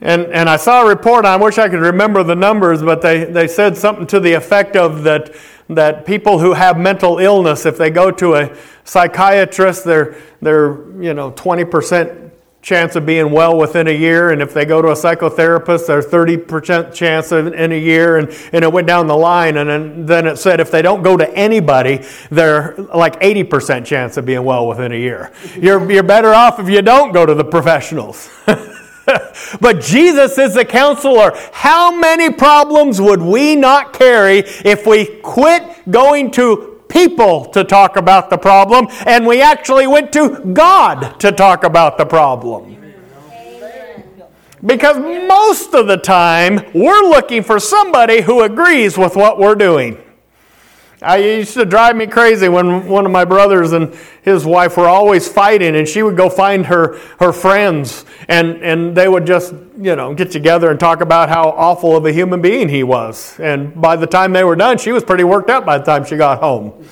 And, 0.00 0.26
and 0.26 0.48
I 0.48 0.56
saw 0.56 0.82
a 0.82 0.88
report, 0.88 1.24
I 1.24 1.36
wish 1.36 1.56
I 1.56 1.68
could 1.68 1.80
remember 1.80 2.22
the 2.22 2.34
numbers, 2.34 2.82
but 2.82 3.00
they, 3.00 3.24
they 3.24 3.48
said 3.48 3.76
something 3.76 4.06
to 4.08 4.20
the 4.20 4.34
effect 4.34 4.76
of 4.76 5.02
that, 5.04 5.34
that 5.70 6.04
people 6.04 6.38
who 6.38 6.52
have 6.52 6.78
mental 6.78 7.18
illness, 7.18 7.64
if 7.64 7.78
they 7.78 7.90
go 7.90 8.10
to 8.10 8.34
a 8.34 8.56
psychiatrist, 8.84 9.84
they're, 9.84 10.16
they're 10.42 10.74
you 11.00 11.14
know, 11.14 11.32
20% 11.32 12.23
chance 12.64 12.96
of 12.96 13.04
being 13.04 13.30
well 13.30 13.58
within 13.58 13.86
a 13.88 13.92
year. 13.92 14.30
And 14.30 14.40
if 14.40 14.54
they 14.54 14.64
go 14.64 14.80
to 14.80 14.88
a 14.88 14.94
psychotherapist, 14.94 15.86
there's 15.86 16.06
30% 16.06 16.94
chance 16.94 17.30
of, 17.30 17.52
in 17.52 17.72
a 17.72 17.78
year. 17.78 18.16
And, 18.16 18.34
and 18.52 18.64
it 18.64 18.72
went 18.72 18.86
down 18.86 19.06
the 19.06 19.16
line. 19.16 19.58
And 19.58 19.68
then, 19.68 20.06
then 20.06 20.26
it 20.26 20.38
said 20.38 20.60
if 20.60 20.70
they 20.70 20.80
don't 20.80 21.02
go 21.02 21.16
to 21.16 21.30
anybody, 21.36 22.00
they're 22.30 22.74
like 22.76 23.20
80% 23.20 23.84
chance 23.84 24.16
of 24.16 24.24
being 24.24 24.44
well 24.44 24.66
within 24.66 24.92
a 24.92 24.96
year. 24.96 25.30
You're, 25.56 25.90
you're 25.92 26.02
better 26.02 26.32
off 26.32 26.58
if 26.58 26.68
you 26.70 26.80
don't 26.80 27.12
go 27.12 27.26
to 27.26 27.34
the 27.34 27.44
professionals. 27.44 28.30
but 29.60 29.82
Jesus 29.82 30.38
is 30.38 30.54
the 30.54 30.64
counselor. 30.64 31.32
How 31.52 31.94
many 31.94 32.32
problems 32.32 32.98
would 32.98 33.20
we 33.20 33.56
not 33.56 33.92
carry 33.92 34.38
if 34.38 34.86
we 34.86 35.20
quit 35.20 35.62
going 35.90 36.30
to 36.32 36.73
people 36.94 37.44
to 37.46 37.64
talk 37.64 37.96
about 37.96 38.30
the 38.30 38.38
problem, 38.38 38.86
and 39.04 39.26
we 39.26 39.42
actually 39.42 39.86
went 39.86 40.12
to 40.12 40.40
God 40.54 41.18
to 41.20 41.32
talk 41.32 41.64
about 41.64 41.98
the 41.98 42.06
problem. 42.06 42.70
Because 44.64 44.96
most 45.28 45.74
of 45.74 45.88
the 45.88 45.98
time, 45.98 46.64
we're 46.72 47.02
looking 47.02 47.42
for 47.42 47.58
somebody 47.60 48.22
who 48.22 48.40
agrees 48.40 48.96
with 48.96 49.16
what 49.16 49.38
we're 49.38 49.56
doing. 49.56 49.98
I 51.04 51.18
used 51.18 51.54
to 51.54 51.64
drive 51.64 51.96
me 51.96 52.06
crazy 52.06 52.48
when 52.48 52.88
one 52.88 53.04
of 53.04 53.12
my 53.12 53.24
brothers 53.24 53.72
and 53.72 53.94
his 54.22 54.46
wife 54.46 54.76
were 54.76 54.88
always 54.88 55.28
fighting, 55.28 55.76
and 55.76 55.86
she 55.86 56.02
would 56.02 56.16
go 56.16 56.30
find 56.30 56.66
her, 56.66 56.98
her 57.20 57.32
friends, 57.32 58.04
and, 58.28 58.62
and 58.62 58.96
they 58.96 59.08
would 59.08 59.26
just, 59.26 59.52
you 59.78 59.94
know, 59.96 60.14
get 60.14 60.30
together 60.30 60.70
and 60.70 60.80
talk 60.80 61.00
about 61.00 61.28
how 61.28 61.50
awful 61.50 61.96
of 61.96 62.06
a 62.06 62.12
human 62.12 62.40
being 62.40 62.68
he 62.68 62.82
was. 62.82 63.38
And 63.38 63.80
by 63.80 63.96
the 63.96 64.06
time 64.06 64.32
they 64.32 64.44
were 64.44 64.56
done, 64.56 64.78
she 64.78 64.92
was 64.92 65.04
pretty 65.04 65.24
worked 65.24 65.50
up 65.50 65.66
by 65.66 65.78
the 65.78 65.84
time 65.84 66.04
she 66.04 66.16
got 66.16 66.40
home. 66.40 66.84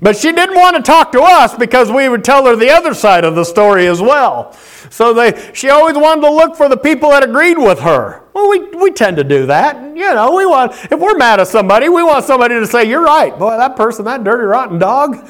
But 0.00 0.16
she 0.16 0.32
didn't 0.32 0.56
want 0.56 0.74
to 0.74 0.82
talk 0.82 1.12
to 1.12 1.22
us 1.22 1.54
because 1.54 1.92
we 1.92 2.08
would 2.08 2.24
tell 2.24 2.44
her 2.46 2.56
the 2.56 2.70
other 2.70 2.92
side 2.92 3.24
of 3.24 3.36
the 3.36 3.44
story 3.44 3.86
as 3.86 4.00
well. 4.00 4.52
So 4.90 5.14
they, 5.14 5.52
she 5.54 5.68
always 5.68 5.96
wanted 5.96 6.22
to 6.22 6.30
look 6.30 6.56
for 6.56 6.68
the 6.68 6.76
people 6.76 7.10
that 7.10 7.22
agreed 7.22 7.56
with 7.56 7.78
her. 7.80 8.21
Well, 8.34 8.48
we, 8.48 8.60
we 8.70 8.90
tend 8.90 9.18
to 9.18 9.24
do 9.24 9.46
that. 9.46 9.76
You 9.96 10.14
know, 10.14 10.34
we 10.34 10.46
want, 10.46 10.72
if 10.90 10.98
we're 10.98 11.16
mad 11.16 11.40
at 11.40 11.48
somebody, 11.48 11.88
we 11.88 12.02
want 12.02 12.24
somebody 12.24 12.54
to 12.54 12.66
say, 12.66 12.84
You're 12.84 13.04
right. 13.04 13.38
Boy, 13.38 13.56
that 13.56 13.76
person, 13.76 14.04
that 14.06 14.24
dirty, 14.24 14.44
rotten 14.44 14.78
dog, 14.78 15.16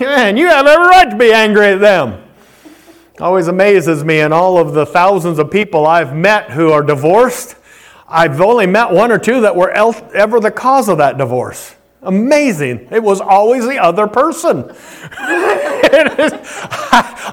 man, 0.00 0.36
you 0.36 0.46
have 0.48 0.66
every 0.66 0.86
right 0.86 1.10
to 1.10 1.16
be 1.16 1.32
angry 1.32 1.66
at 1.66 1.80
them. 1.80 2.22
Always 3.20 3.48
amazes 3.48 4.02
me 4.02 4.20
in 4.20 4.32
all 4.32 4.56
of 4.56 4.72
the 4.72 4.86
thousands 4.86 5.38
of 5.38 5.50
people 5.50 5.86
I've 5.86 6.16
met 6.16 6.50
who 6.50 6.72
are 6.72 6.82
divorced. 6.82 7.56
I've 8.08 8.40
only 8.40 8.66
met 8.66 8.90
one 8.90 9.12
or 9.12 9.18
two 9.18 9.42
that 9.42 9.54
were 9.54 9.70
ever 9.70 10.40
the 10.40 10.50
cause 10.50 10.88
of 10.88 10.98
that 10.98 11.18
divorce. 11.18 11.76
Amazing. 12.02 12.88
It 12.90 13.02
was 13.02 13.20
always 13.20 13.66
the 13.66 13.78
other 13.78 14.06
person. 14.06 14.72
I, 15.18 15.90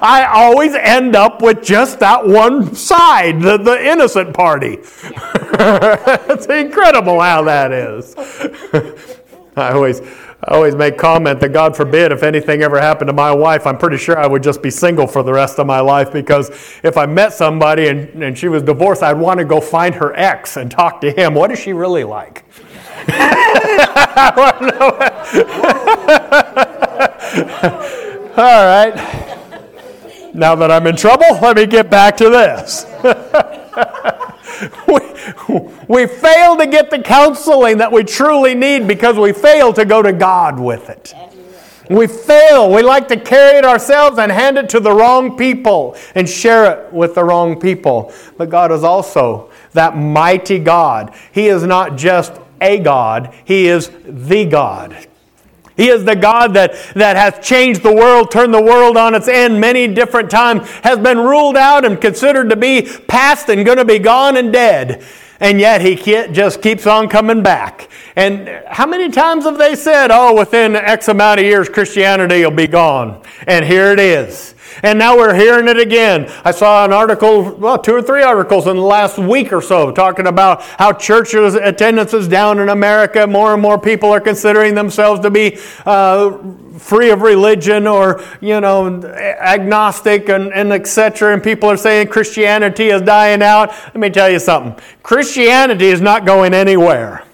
I, 0.02 0.26
always 0.26 0.74
end 0.74 1.16
up 1.16 1.40
with 1.40 1.64
just 1.64 2.00
that 2.00 2.26
one 2.26 2.74
side, 2.74 3.40
the, 3.40 3.56
the 3.56 3.82
innocent 3.82 4.34
party. 4.34 4.78
it's 4.82 6.44
incredible 6.46 7.18
how 7.18 7.42
that 7.44 7.72
is. 7.72 8.14
I 9.56 9.72
always, 9.72 10.02
I 10.02 10.54
always 10.54 10.74
make 10.74 10.98
comment 10.98 11.40
that 11.40 11.54
God 11.54 11.74
forbid 11.74 12.12
if 12.12 12.22
anything 12.22 12.62
ever 12.62 12.78
happened 12.78 13.08
to 13.08 13.14
my 13.14 13.32
wife, 13.32 13.66
I'm 13.66 13.78
pretty 13.78 13.96
sure 13.96 14.18
I 14.18 14.26
would 14.26 14.42
just 14.42 14.60
be 14.60 14.70
single 14.70 15.06
for 15.06 15.22
the 15.22 15.32
rest 15.32 15.58
of 15.58 15.66
my 15.66 15.80
life 15.80 16.12
because 16.12 16.50
if 16.84 16.98
I 16.98 17.06
met 17.06 17.32
somebody 17.32 17.88
and, 17.88 18.22
and 18.22 18.36
she 18.36 18.48
was 18.48 18.62
divorced, 18.62 19.02
I'd 19.02 19.18
want 19.18 19.38
to 19.38 19.46
go 19.46 19.62
find 19.62 19.94
her 19.94 20.14
ex 20.14 20.58
and 20.58 20.70
talk 20.70 21.00
to 21.00 21.10
him. 21.10 21.32
What 21.32 21.50
is 21.50 21.58
she 21.58 21.72
really 21.72 22.04
like? 22.04 22.44
All 28.36 28.64
right. 28.64 28.94
Now 30.34 30.54
that 30.54 30.70
I'm 30.70 30.86
in 30.86 30.96
trouble, 30.96 31.26
let 31.42 31.56
me 31.56 31.66
get 31.66 31.90
back 31.90 32.16
to 32.18 32.30
this. 32.30 32.86
we, 34.88 34.98
we 35.88 36.06
fail 36.06 36.56
to 36.56 36.66
get 36.66 36.90
the 36.90 37.02
counseling 37.04 37.78
that 37.78 37.90
we 37.90 38.04
truly 38.04 38.54
need 38.54 38.86
because 38.86 39.18
we 39.18 39.32
fail 39.32 39.72
to 39.72 39.84
go 39.84 40.00
to 40.02 40.12
God 40.12 40.60
with 40.60 40.88
it. 40.90 41.12
We 41.90 42.06
fail. 42.06 42.72
We 42.72 42.82
like 42.82 43.08
to 43.08 43.18
carry 43.18 43.58
it 43.58 43.64
ourselves 43.64 44.18
and 44.18 44.30
hand 44.30 44.58
it 44.58 44.68
to 44.70 44.80
the 44.80 44.92
wrong 44.92 45.36
people 45.36 45.96
and 46.14 46.28
share 46.28 46.70
it 46.70 46.92
with 46.92 47.14
the 47.14 47.24
wrong 47.24 47.58
people. 47.58 48.12
But 48.36 48.50
God 48.50 48.70
is 48.72 48.84
also 48.84 49.50
that 49.72 49.96
mighty 49.96 50.58
God. 50.58 51.14
He 51.32 51.48
is 51.48 51.64
not 51.64 51.96
just 51.96 52.32
a 52.60 52.78
God, 52.78 53.34
He 53.44 53.68
is 53.68 53.90
the 54.04 54.44
God. 54.44 55.06
He 55.76 55.90
is 55.90 56.04
the 56.04 56.16
God 56.16 56.54
that, 56.54 56.74
that 56.94 57.16
has 57.16 57.46
changed 57.46 57.84
the 57.84 57.94
world, 57.94 58.32
turned 58.32 58.52
the 58.52 58.60
world 58.60 58.96
on 58.96 59.14
its 59.14 59.28
end 59.28 59.60
many 59.60 59.86
different 59.86 60.28
times, 60.28 60.68
has 60.82 60.98
been 60.98 61.18
ruled 61.18 61.56
out 61.56 61.84
and 61.84 62.00
considered 62.00 62.50
to 62.50 62.56
be 62.56 62.82
past 63.06 63.48
and 63.48 63.64
going 63.64 63.78
to 63.78 63.84
be 63.84 64.00
gone 64.00 64.36
and 64.36 64.52
dead. 64.52 65.04
And 65.40 65.60
yet 65.60 65.80
he 65.80 65.94
just 65.96 66.62
keeps 66.62 66.86
on 66.86 67.08
coming 67.08 67.42
back. 67.42 67.88
And 68.16 68.48
how 68.66 68.86
many 68.86 69.08
times 69.10 69.44
have 69.44 69.58
they 69.58 69.76
said, 69.76 70.10
oh, 70.10 70.36
within 70.36 70.74
X 70.74 71.08
amount 71.08 71.38
of 71.40 71.46
years, 71.46 71.68
Christianity 71.68 72.42
will 72.42 72.50
be 72.50 72.66
gone? 72.66 73.22
And 73.46 73.64
here 73.64 73.92
it 73.92 74.00
is. 74.00 74.54
And 74.82 74.98
now 74.98 75.16
we're 75.16 75.34
hearing 75.34 75.68
it 75.68 75.78
again. 75.78 76.30
I 76.44 76.50
saw 76.50 76.84
an 76.84 76.92
article, 76.92 77.54
well, 77.56 77.78
two 77.78 77.94
or 77.94 78.02
three 78.02 78.22
articles 78.22 78.66
in 78.66 78.76
the 78.76 78.82
last 78.82 79.18
week 79.18 79.52
or 79.52 79.62
so 79.62 79.90
talking 79.90 80.26
about 80.26 80.62
how 80.62 80.92
churches 80.92 81.54
attendance 81.54 82.14
is 82.14 82.28
down 82.28 82.58
in 82.60 82.68
America. 82.68 83.26
More 83.26 83.52
and 83.54 83.62
more 83.62 83.78
people 83.78 84.10
are 84.10 84.20
considering 84.20 84.74
themselves 84.74 85.20
to 85.20 85.30
be 85.30 85.58
uh, 85.84 86.38
free 86.78 87.10
of 87.10 87.22
religion 87.22 87.86
or, 87.86 88.24
you 88.40 88.60
know, 88.60 88.86
eh, 88.86 89.36
agnostic 89.38 90.28
and, 90.28 90.52
and 90.52 90.72
etc. 90.72 91.34
And 91.34 91.42
people 91.42 91.70
are 91.70 91.76
saying 91.76 92.08
Christianity 92.08 92.88
is 92.88 93.02
dying 93.02 93.42
out. 93.42 93.70
Let 93.70 93.96
me 93.96 94.10
tell 94.10 94.30
you 94.30 94.38
something. 94.38 94.82
Christianity 95.02 95.86
is 95.86 96.00
not 96.00 96.24
going 96.24 96.54
anywhere. 96.54 97.24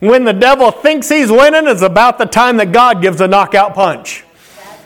When 0.00 0.24
the 0.24 0.32
devil 0.32 0.72
thinks 0.72 1.08
he's 1.08 1.30
winning, 1.30 1.68
it's 1.68 1.82
about 1.82 2.18
the 2.18 2.26
time 2.26 2.56
that 2.56 2.72
God 2.72 3.00
gives 3.00 3.20
a 3.20 3.28
knockout 3.28 3.74
punch. 3.74 4.24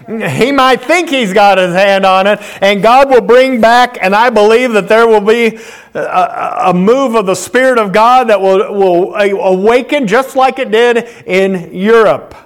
He 0.06 0.52
might 0.52 0.82
think 0.82 1.08
he's 1.08 1.32
got 1.32 1.58
his 1.58 1.74
hand 1.74 2.06
on 2.06 2.28
it, 2.28 2.38
and 2.62 2.80
God 2.80 3.10
will 3.10 3.22
bring 3.22 3.60
back, 3.60 3.98
and 4.00 4.14
I 4.14 4.30
believe 4.30 4.72
that 4.74 4.88
there 4.88 5.08
will 5.08 5.20
be 5.20 5.58
a, 5.94 6.66
a 6.66 6.74
move 6.74 7.16
of 7.16 7.26
the 7.26 7.34
Spirit 7.34 7.78
of 7.78 7.92
God 7.92 8.28
that 8.28 8.40
will, 8.40 8.72
will 8.72 9.14
awaken 9.16 10.06
just 10.06 10.36
like 10.36 10.60
it 10.60 10.70
did 10.70 10.98
in 11.26 11.74
Europe 11.74 12.36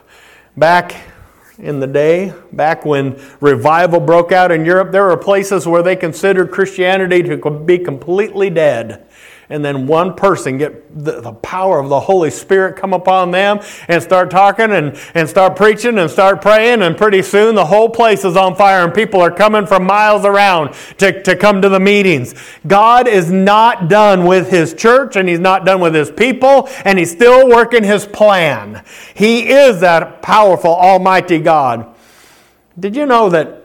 back 0.57 0.95
in 1.63 1.81
the 1.81 1.87
day, 1.87 2.33
back 2.53 2.85
when 2.85 3.21
revival 3.41 4.01
broke 4.01 4.33
out 4.33 4.51
in 4.51 4.65
Europe. 4.65 4.93
There 4.93 5.05
were 5.05 5.17
places 5.17 5.67
where 5.67 5.83
they 5.83 5.97
considered 5.97 6.51
Christianity 6.51 7.23
to 7.23 7.51
be 7.51 7.79
completely 7.79 8.51
dead 8.51 9.07
and 9.51 9.65
then 9.65 9.89
one 9.89 10.15
person 10.15 10.59
get 10.59 11.05
the, 11.05 11.21
the, 11.21 11.33
power 11.33 11.81
of 11.81 11.89
the 11.89 11.99
Holy 11.99 12.31
Spirit 12.31 12.77
come 12.77 12.93
upon 12.93 13.33
them 13.33 13.61
and 13.89 14.01
start 14.01 14.31
talking 14.31 14.71
and, 14.71 14.97
and 15.15 15.29
start 15.29 15.57
preaching 15.57 15.99
and 15.99 16.09
start 16.09 16.41
praying, 16.41 16.83
and 16.83 16.97
pretty 16.97 17.21
soon 17.21 17.57
the 17.57 17.65
whole 17.65 17.89
place 17.89 18.25
is 18.25 18.37
on 18.37 18.55
fire 18.55 18.85
and 18.85 18.95
people 18.95 19.21
are 19.21 19.31
coming 19.31 19.67
from 19.67 19.85
miles 19.85 20.25
around 20.25 20.73
to, 20.99 21.21
to 21.25 21.35
come 21.35 21.61
to 21.63 21.69
the 21.69 21.81
meetings. 21.81 22.35
God 22.67 23.09
is 23.09 23.31
not 23.31 23.89
done 23.89 24.25
with 24.25 24.51
His 24.51 24.73
church 24.73 25.17
and 25.17 25.29
He's 25.29 25.41
not 25.41 25.67
done 25.67 25.81
with 25.81 25.95
His 25.95 26.11
people, 26.11 26.69
and 26.85 26.99
He's 26.99 27.11
still 27.11 27.49
working 27.49 27.83
His 27.83 28.07
plan. 28.07 28.85
He 29.15 29.51
is 29.51 29.81
that 29.81 30.23
powerful, 30.23 30.75
almighty 30.75 31.41
God. 31.41 31.93
Did 32.79 32.95
you 32.95 33.05
know 33.05 33.29
that 33.31 33.60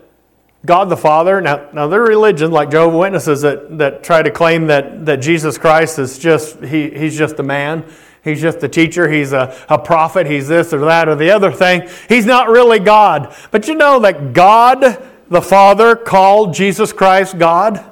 God 0.66 0.90
the 0.90 0.98
Father. 0.98 1.42
Now, 1.42 1.70
now 1.74 1.88
there 1.88 2.02
are 2.02 2.08
religions 2.08 2.52
like 2.52 2.72
Jehovah 2.72 2.98
Witnesses 2.98 3.42
that, 3.42 3.78
that 3.78 4.04
try 4.04 4.24
to 4.24 4.32
claim 4.32 4.68
that, 4.68 5.06
that 5.06 5.18
Jesus 5.18 5.58
Christ 5.58 6.00
is 6.00 6.18
just, 6.18 6.64
he, 6.64 6.90
he's 6.90 7.18
just 7.18 7.40
a 7.40 7.44
man. 7.44 7.86
He's 8.24 8.42
just 8.42 8.64
a 8.64 8.68
teacher. 8.68 9.08
He's 9.10 9.34
a, 9.34 9.56
a 9.70 9.78
prophet. 9.78 10.26
He's 10.26 10.48
this 10.48 10.74
or 10.74 10.80
that 10.86 11.08
or 11.08 11.16
the 11.16 11.30
other 11.30 11.52
thing. 11.52 11.88
He's 12.10 12.26
not 12.26 12.50
really 12.50 12.80
God. 12.80 13.36
But 13.52 13.68
you 13.68 13.76
know 13.76 14.00
that 14.00 14.34
God 14.34 15.02
the 15.28 15.42
Father 15.42 15.96
called 15.96 16.54
Jesus 16.54 16.94
Christ 16.94 17.38
God? 17.38 17.84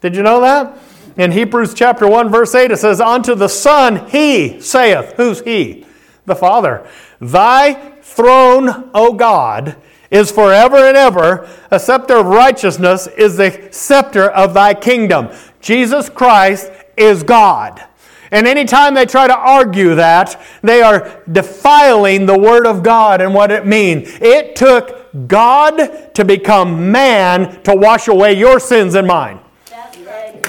Did 0.00 0.14
you 0.14 0.22
know 0.22 0.40
that? 0.40 0.78
In 1.16 1.32
Hebrews 1.32 1.74
chapter 1.74 2.06
1, 2.06 2.30
verse 2.30 2.54
8, 2.54 2.70
it 2.70 2.76
says, 2.76 3.00
Unto 3.00 3.34
the 3.34 3.48
Son 3.48 4.08
he 4.08 4.60
saith, 4.60 5.14
Who's 5.16 5.40
he? 5.40 5.84
The 6.26 6.36
Father. 6.36 6.86
Thy 7.20 7.98
throne, 8.02 8.90
O 8.94 9.14
God, 9.14 9.76
is 10.10 10.30
forever 10.30 10.76
and 10.76 10.96
ever. 10.96 11.48
A 11.70 11.78
scepter 11.78 12.16
of 12.16 12.26
righteousness 12.26 13.06
is 13.06 13.36
the 13.36 13.68
scepter 13.70 14.30
of 14.30 14.54
thy 14.54 14.74
kingdom. 14.74 15.28
Jesus 15.60 16.08
Christ 16.08 16.70
is 16.96 17.22
God. 17.22 17.84
And 18.30 18.46
anytime 18.46 18.94
they 18.94 19.06
try 19.06 19.26
to 19.26 19.36
argue 19.36 19.94
that, 19.94 20.40
they 20.62 20.82
are 20.82 21.22
defiling 21.32 22.26
the 22.26 22.38
Word 22.38 22.66
of 22.66 22.82
God 22.82 23.20
and 23.20 23.32
what 23.32 23.50
it 23.50 23.66
means. 23.66 24.08
It 24.20 24.54
took 24.54 25.10
God 25.26 26.14
to 26.14 26.24
become 26.24 26.92
man 26.92 27.62
to 27.62 27.74
wash 27.74 28.08
away 28.08 28.34
your 28.34 28.60
sins 28.60 28.94
and 28.94 29.06
mine. 29.06 29.40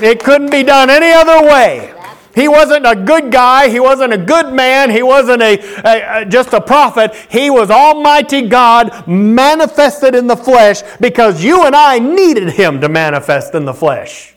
It 0.02 0.24
couldn't 0.24 0.52
be 0.52 0.64
done 0.64 0.90
any 0.90 1.12
other 1.12 1.46
way. 1.46 1.94
He 2.40 2.48
wasn't 2.48 2.86
a 2.86 2.96
good 2.96 3.34
guy. 3.34 3.68
He 3.70 3.82
wasn't 3.82 4.14
a 4.14 4.18
good 4.18 4.54
man. 4.54 4.90
He 4.90 5.04
wasn't 5.04 5.42
a, 5.42 5.60
a, 5.86 6.22
a, 6.22 6.26
just 6.26 6.54
a 6.54 6.62
prophet. 6.62 7.14
He 7.30 7.50
was 7.50 7.70
Almighty 7.70 8.48
God 8.48 9.06
manifested 9.06 10.16
in 10.16 10.26
the 10.28 10.38
flesh 10.38 10.82
because 11.02 11.44
you 11.44 11.66
and 11.66 11.76
I 11.76 12.00
needed 12.00 12.52
Him 12.52 12.80
to 12.80 12.88
manifest 12.88 13.56
in 13.56 13.66
the 13.66 13.74
flesh. 13.74 14.36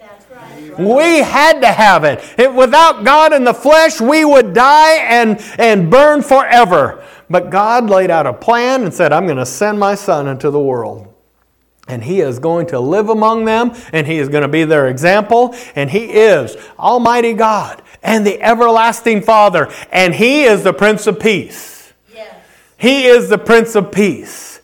We 0.77 1.19
had 1.19 1.61
to 1.61 1.69
have 1.69 2.03
it. 2.03 2.25
it. 2.39 2.53
Without 2.53 3.05
God 3.05 3.33
in 3.33 3.45
the 3.45 3.55
flesh, 3.55 4.01
we 4.01 4.25
would 4.25 4.53
die 4.53 4.97
and, 4.97 5.41
and 5.59 5.89
burn 5.89 6.23
forever. 6.23 7.05
But 7.31 7.51
God 7.51 7.89
laid 7.89 8.11
out 8.11 8.27
a 8.27 8.33
plan 8.33 8.83
and 8.83 8.93
said, 8.93 9.13
I'm 9.13 9.27
going 9.27 9.37
to 9.37 9.47
send 9.47 9.79
my 9.79 9.95
son 9.95 10.27
into 10.27 10.51
the 10.51 10.61
world. 10.61 11.12
And 11.89 12.05
he 12.05 12.21
is 12.21 12.39
going 12.39 12.69
to 12.69 12.79
live 12.79 13.09
among 13.09 13.45
them, 13.45 13.73
and 13.93 14.07
he 14.07 14.19
is 14.19 14.29
going 14.29 14.43
to 14.43 14.49
be 14.49 14.65
their 14.65 14.89
example, 14.89 15.55
and 15.75 15.91
he 15.91 16.05
is 16.05 16.57
Almighty 16.79 17.33
God 17.33 17.83
and 18.03 18.27
the 18.27 18.41
everlasting 18.41 19.23
Father, 19.23 19.69
and 19.91 20.15
he 20.15 20.45
is 20.45 20.63
the 20.63 20.73
Prince 20.73 21.07
of 21.07 21.19
Peace. 21.19 21.93
Yes. 22.15 22.35
He 22.79 23.07
is 23.07 23.29
the 23.29 23.39
Prince 23.39 23.75
of 23.75 23.91
Peace. 23.91 24.61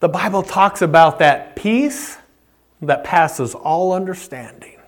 The 0.00 0.08
Bible 0.08 0.42
talks 0.42 0.80
about 0.80 1.18
that 1.18 1.56
peace 1.56 2.16
that 2.80 3.04
passes 3.04 3.54
all 3.54 3.92
understanding. 3.92 4.78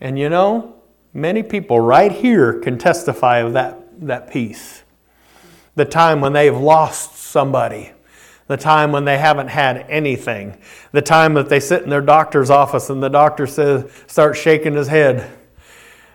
And 0.00 0.18
you 0.18 0.28
know, 0.28 0.76
many 1.12 1.42
people 1.42 1.80
right 1.80 2.12
here 2.12 2.60
can 2.60 2.78
testify 2.78 3.38
of 3.38 3.54
that, 3.54 4.06
that 4.06 4.30
peace. 4.30 4.82
The 5.74 5.84
time 5.84 6.20
when 6.20 6.32
they've 6.32 6.56
lost 6.56 7.16
somebody, 7.16 7.92
the 8.48 8.56
time 8.56 8.90
when 8.90 9.04
they 9.04 9.18
haven't 9.18 9.48
had 9.48 9.86
anything, 9.88 10.58
the 10.92 11.02
time 11.02 11.34
that 11.34 11.48
they 11.48 11.60
sit 11.60 11.82
in 11.82 11.90
their 11.90 12.00
doctor's 12.00 12.50
office 12.50 12.90
and 12.90 13.02
the 13.02 13.08
doctor 13.08 13.46
says, 13.46 13.90
starts 14.06 14.38
shaking 14.40 14.74
his 14.74 14.88
head 14.88 15.38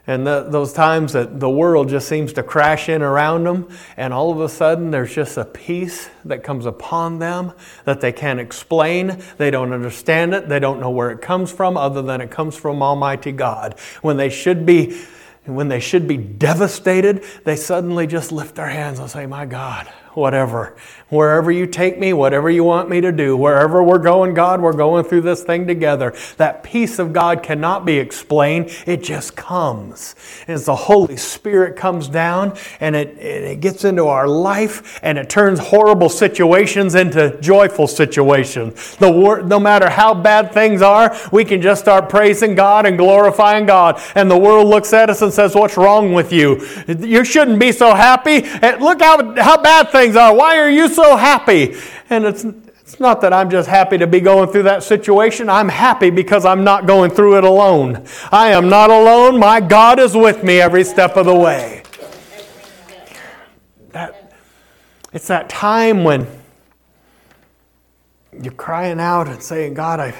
and 0.06 0.28
the, 0.28 0.44
those 0.50 0.74
times 0.74 1.14
that 1.14 1.40
the 1.40 1.50
world 1.50 1.88
just 1.88 2.10
seems 2.10 2.34
to 2.34 2.44
crash 2.44 2.90
in 2.90 3.02
around 3.02 3.46
them, 3.46 3.70
and 3.96 4.14
all 4.14 4.32
of 4.32 4.42
a 4.42 4.50
sudden 4.50 4.92
there's 4.92 5.16
just 5.16 5.38
a 5.38 5.46
peace 5.46 6.10
that 6.26 6.44
comes 6.44 6.66
upon 6.66 7.20
them 7.20 7.54
that 7.86 8.02
they 8.02 8.12
can't 8.12 8.40
explain. 8.40 9.24
They 9.38 9.50
don't 9.50 9.72
understand 9.72 10.34
it. 10.34 10.50
They 10.50 10.60
don't 10.60 10.82
know 10.82 10.90
where 10.90 11.12
it 11.12 11.22
comes 11.22 11.54
from, 11.54 11.78
other 11.78 12.02
than 12.02 12.20
it 12.20 12.32
comes 12.32 12.58
from 12.58 12.84
Almighty 12.84 13.32
God. 13.32 13.80
When 14.02 14.18
they 14.18 14.30
should 14.30 14.66
be, 14.66 15.00
when 15.46 15.70
they 15.70 15.80
should 15.80 16.06
be 16.06 16.18
devastated, 16.18 17.24
they 17.46 17.56
suddenly 17.56 18.06
just 18.06 18.34
lift 18.34 18.56
their 18.56 18.68
hands 18.68 19.00
and 19.00 19.10
say, 19.10 19.26
"My 19.26 19.46
God, 19.46 19.90
whatever. 20.16 20.76
Wherever 21.10 21.52
you 21.52 21.68
take 21.68 22.00
me, 22.00 22.12
whatever 22.12 22.50
you 22.50 22.64
want 22.64 22.90
me 22.90 23.00
to 23.02 23.12
do, 23.12 23.38
wherever 23.38 23.84
we're 23.84 24.00
going, 24.00 24.34
God, 24.34 24.62
we're 24.62 24.74
going 24.74 25.06
through 25.06 25.22
this 25.22 25.44
thing 25.44 25.68
together. 25.68 26.16
That 26.38 26.64
peace 26.64 26.98
of 26.98 27.14
God 27.14 27.44
cannot 27.44 27.86
be 27.86 28.00
explained, 28.00 28.76
it 28.88 29.04
just 29.04 29.36
comes. 29.36 30.16
As 30.48 30.66
the 30.66 30.76
Holy 30.76 31.18
Spirit 31.18 31.76
comes 31.76 32.08
down 32.08 32.58
and 32.80 32.96
it, 32.96 33.18
it 33.20 33.60
gets 33.60 33.86
into 33.86 34.08
our 34.08 34.28
life 34.28 35.00
and 35.04 35.20
it 35.20 35.30
turns 35.30 35.60
horrible 35.60 36.10
situations 36.10 36.96
into 36.96 37.40
joyful 37.42 37.88
situations. 37.88 38.96
The 38.98 39.12
wor- 39.12 39.44
no 39.44 39.60
matter 39.60 39.90
how 39.90 40.16
bad 40.16 40.52
things 40.52 40.82
are, 40.82 41.16
we 41.32 41.46
can 41.46 41.62
just 41.62 41.82
start 41.82 42.10
praising 42.10 42.56
God 42.56 42.86
and 42.86 42.98
glorifying 42.98 43.66
God. 43.66 44.02
And 44.16 44.32
the 44.32 44.38
world 44.38 44.68
looks 44.68 44.94
at 44.94 45.10
us 45.10 45.22
and 45.22 45.32
says, 45.32 45.54
What's 45.54 45.78
wrong 45.78 46.14
with 46.14 46.34
you? 46.34 46.66
You 46.88 47.24
shouldn't 47.24 47.60
be 47.60 47.72
so 47.72 47.94
happy. 47.94 48.42
Look 48.80 49.02
how, 49.02 49.36
how 49.36 49.62
bad 49.62 49.90
things 49.90 50.03
things 50.04 50.16
are. 50.18 50.36
Why 50.36 50.58
are 50.58 50.70
you 50.70 50.90
so 50.90 51.16
happy? 51.16 51.76
And 52.10 52.26
it's, 52.26 52.44
it's 52.44 53.00
not 53.00 53.22
that 53.22 53.32
I'm 53.32 53.50
just 53.50 53.70
happy 53.70 53.98
to 53.98 54.08
be 54.08 54.20
going 54.20 54.50
through 54.52 54.64
that 54.64 54.84
situation. 54.84 55.50
I'm 55.50 55.70
happy 55.70 56.10
because 56.10 56.46
I'm 56.46 56.64
not 56.64 56.86
going 56.86 57.12
through 57.12 57.38
it 57.38 57.44
alone. 57.46 58.06
I 58.32 58.50
am 58.50 58.68
not 58.68 58.90
alone. 58.90 59.40
My 59.40 59.62
God 59.62 60.00
is 60.00 60.16
with 60.16 60.44
me 60.44 60.60
every 60.60 60.84
step 60.84 61.16
of 61.16 61.26
the 61.26 61.36
way. 61.36 61.84
That, 63.92 64.34
it's 65.14 65.28
that 65.28 65.48
time 65.48 66.04
when 66.04 66.28
you're 68.42 68.54
crying 68.54 69.00
out 69.00 69.28
and 69.28 69.42
saying, 69.42 69.76
God, 69.76 70.00
I, 70.00 70.14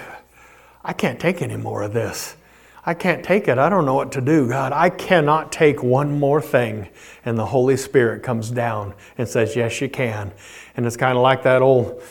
I 0.84 0.94
can't 0.94 1.20
take 1.20 1.42
any 1.42 1.58
more 1.58 1.82
of 1.82 1.92
this. 1.92 2.38
I 2.86 2.94
can't 2.94 3.24
take 3.24 3.48
it. 3.48 3.58
I 3.58 3.70
don't 3.70 3.86
know 3.86 3.94
what 3.94 4.12
to 4.14 4.22
do. 4.22 4.50
God, 4.50 4.74
I 4.74 4.90
cannot 4.90 5.52
take 5.52 5.82
one 5.82 6.20
more 6.20 6.42
thing. 6.42 6.90
And 7.24 7.38
the 7.38 7.46
Holy 7.46 7.78
Spirit 7.78 8.24
comes 8.24 8.52
down 8.52 8.94
and 9.18 9.28
says, 9.28 9.56
Yes, 9.56 9.80
you 9.80 9.90
can. 9.90 10.34
And 10.76 10.86
it's 10.86 10.98
kind 10.98 11.18
of 11.18 11.24
like 11.24 11.44
that 11.44 11.62
old, 11.62 12.04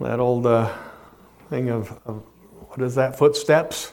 that 0.00 0.20
old 0.20 0.46
uh, 0.46 0.72
thing 1.48 1.70
of, 1.70 1.90
of, 2.06 2.22
what 2.68 2.80
is 2.80 2.94
that, 2.94 3.18
footsteps? 3.18 3.92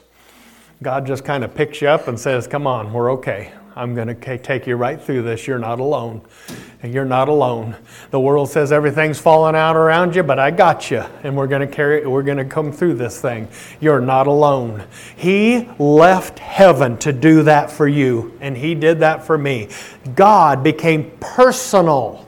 God 0.84 1.08
just 1.08 1.26
kind 1.26 1.43
of 1.43 1.56
picks 1.56 1.82
you 1.82 1.88
up 1.88 2.08
and 2.08 2.19
says, 2.19 2.45
Come 2.45 2.67
on, 2.67 2.93
we're 2.93 3.12
okay. 3.13 3.52
I'm 3.78 3.94
going 3.94 4.08
to 4.08 4.38
take 4.40 4.66
you 4.66 4.76
right 4.76 5.00
through 5.00 5.22
this. 5.22 5.46
You're 5.46 5.60
not 5.60 5.80
alone. 5.80 6.22
And 6.82 6.94
you're 6.94 7.06
not 7.06 7.30
alone. 7.30 7.76
The 8.12 8.20
world 8.20 8.50
says 8.50 8.72
everything's 8.72 9.20
falling 9.20 9.56
out 9.56 9.76
around 9.76 10.16
you, 10.16 10.24
but 10.24 10.40
I 10.40 10.52
got 10.52 10.90
you. 10.90 11.04
And 11.24 11.38
we're 11.38 11.48
going 11.48 11.68
to 11.68 11.74
carry 11.74 12.06
we're 12.06 12.24
going 12.24 12.38
to 12.38 12.46
come 12.46 12.72
through 12.72 12.96
this 12.96 13.22
thing. 13.22 13.48
You're 13.80 14.02
not 14.02 14.28
alone. 14.28 14.84
He 15.16 15.70
left 15.80 16.40
heaven 16.40 16.98
to 16.98 17.13
do 17.13 17.44
that 17.44 17.72
for 17.72 17.88
you, 17.88 18.38
and 18.42 18.58
he 18.58 18.76
did 18.76 19.00
that 19.00 19.24
for 19.24 19.38
me. 19.38 19.70
God 20.16 20.63
became 20.63 21.12
personal 21.20 22.27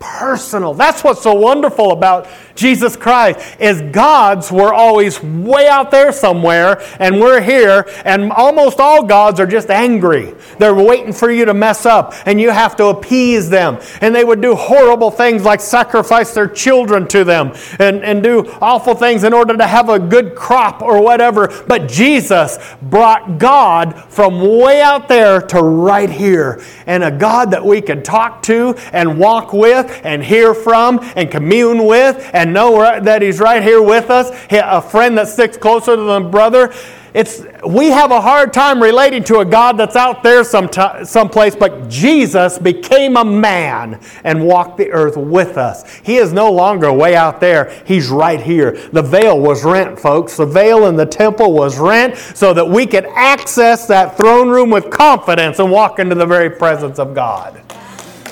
personal. 0.00 0.72
That's 0.72 1.04
what's 1.04 1.22
so 1.22 1.34
wonderful 1.34 1.92
about 1.92 2.26
Jesus 2.54 2.96
Christ 2.96 3.60
is 3.60 3.80
God's 3.92 4.50
were 4.50 4.72
always 4.72 5.22
way 5.22 5.68
out 5.68 5.90
there 5.90 6.10
somewhere 6.10 6.82
and 6.98 7.20
we're 7.20 7.40
here 7.40 7.86
and 8.04 8.32
almost 8.32 8.80
all 8.80 9.04
gods 9.04 9.38
are 9.40 9.46
just 9.46 9.70
angry. 9.70 10.34
They're 10.58 10.74
waiting 10.74 11.12
for 11.12 11.30
you 11.30 11.44
to 11.44 11.54
mess 11.54 11.86
up 11.86 12.14
and 12.26 12.40
you 12.40 12.50
have 12.50 12.76
to 12.76 12.86
appease 12.86 13.50
them. 13.50 13.78
And 14.00 14.14
they 14.14 14.24
would 14.24 14.40
do 14.40 14.54
horrible 14.54 15.10
things 15.10 15.44
like 15.44 15.60
sacrifice 15.60 16.34
their 16.34 16.48
children 16.48 17.06
to 17.08 17.22
them 17.22 17.52
and, 17.78 18.02
and 18.02 18.22
do 18.22 18.50
awful 18.60 18.94
things 18.94 19.24
in 19.24 19.34
order 19.34 19.56
to 19.56 19.66
have 19.66 19.90
a 19.90 19.98
good 19.98 20.34
crop 20.34 20.80
or 20.82 21.02
whatever. 21.02 21.48
But 21.66 21.88
Jesus 21.88 22.58
brought 22.82 23.38
God 23.38 24.02
from 24.10 24.40
way 24.58 24.80
out 24.80 25.08
there 25.08 25.42
to 25.42 25.62
right 25.62 26.10
here 26.10 26.62
and 26.86 27.04
a 27.04 27.10
God 27.10 27.50
that 27.50 27.64
we 27.64 27.82
can 27.82 28.02
talk 28.02 28.42
to 28.44 28.74
and 28.92 29.18
walk 29.18 29.52
with 29.52 29.89
and 30.04 30.22
hear 30.22 30.54
from 30.54 31.00
and 31.16 31.30
commune 31.30 31.86
with 31.86 32.30
and 32.32 32.52
know 32.52 33.00
that 33.00 33.22
He's 33.22 33.40
right 33.40 33.62
here 33.62 33.82
with 33.82 34.10
us, 34.10 34.30
a 34.50 34.82
friend 34.82 35.16
that 35.18 35.28
sticks 35.28 35.56
closer 35.56 35.96
to 35.96 36.02
the 36.02 36.20
brother. 36.20 36.72
It's, 37.12 37.42
we 37.66 37.88
have 37.88 38.12
a 38.12 38.20
hard 38.20 38.52
time 38.52 38.80
relating 38.80 39.24
to 39.24 39.40
a 39.40 39.44
God 39.44 39.76
that's 39.76 39.96
out 39.96 40.22
there 40.22 40.44
some 40.44 40.70
someplace, 41.04 41.56
but 41.56 41.88
Jesus 41.88 42.56
became 42.56 43.16
a 43.16 43.24
man 43.24 44.00
and 44.22 44.46
walked 44.46 44.76
the 44.76 44.92
earth 44.92 45.16
with 45.16 45.58
us. 45.58 45.92
He 46.04 46.16
is 46.16 46.32
no 46.32 46.52
longer 46.52 46.92
way 46.92 47.16
out 47.16 47.40
there, 47.40 47.70
He's 47.84 48.08
right 48.08 48.40
here. 48.40 48.72
The 48.92 49.02
veil 49.02 49.40
was 49.40 49.64
rent, 49.64 49.98
folks. 49.98 50.36
The 50.36 50.46
veil 50.46 50.86
in 50.86 50.94
the 50.94 51.06
temple 51.06 51.52
was 51.52 51.78
rent 51.78 52.16
so 52.16 52.54
that 52.54 52.68
we 52.68 52.86
could 52.86 53.06
access 53.06 53.86
that 53.86 54.16
throne 54.16 54.48
room 54.48 54.70
with 54.70 54.90
confidence 54.90 55.58
and 55.58 55.70
walk 55.70 55.98
into 55.98 56.14
the 56.14 56.26
very 56.26 56.50
presence 56.50 57.00
of 57.00 57.12
God. 57.12 57.60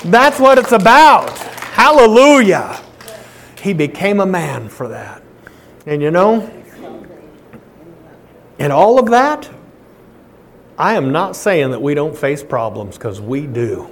That's 0.03 0.39
what 0.39 0.57
it's 0.57 0.71
about. 0.71 1.37
Hallelujah. 1.37 2.81
He 3.61 3.73
became 3.73 4.19
a 4.19 4.25
man 4.25 4.69
for 4.69 4.87
that. 4.89 5.21
And 5.85 6.01
you 6.01 6.11
know, 6.11 6.49
in 8.57 8.71
all 8.71 8.99
of 8.99 9.09
that, 9.11 9.49
I 10.77 10.95
am 10.95 11.11
not 11.11 11.35
saying 11.35 11.71
that 11.71 11.81
we 11.81 11.93
don't 11.93 12.17
face 12.17 12.43
problems 12.43 12.97
because 12.97 13.19
we 13.19 13.45
do. 13.45 13.89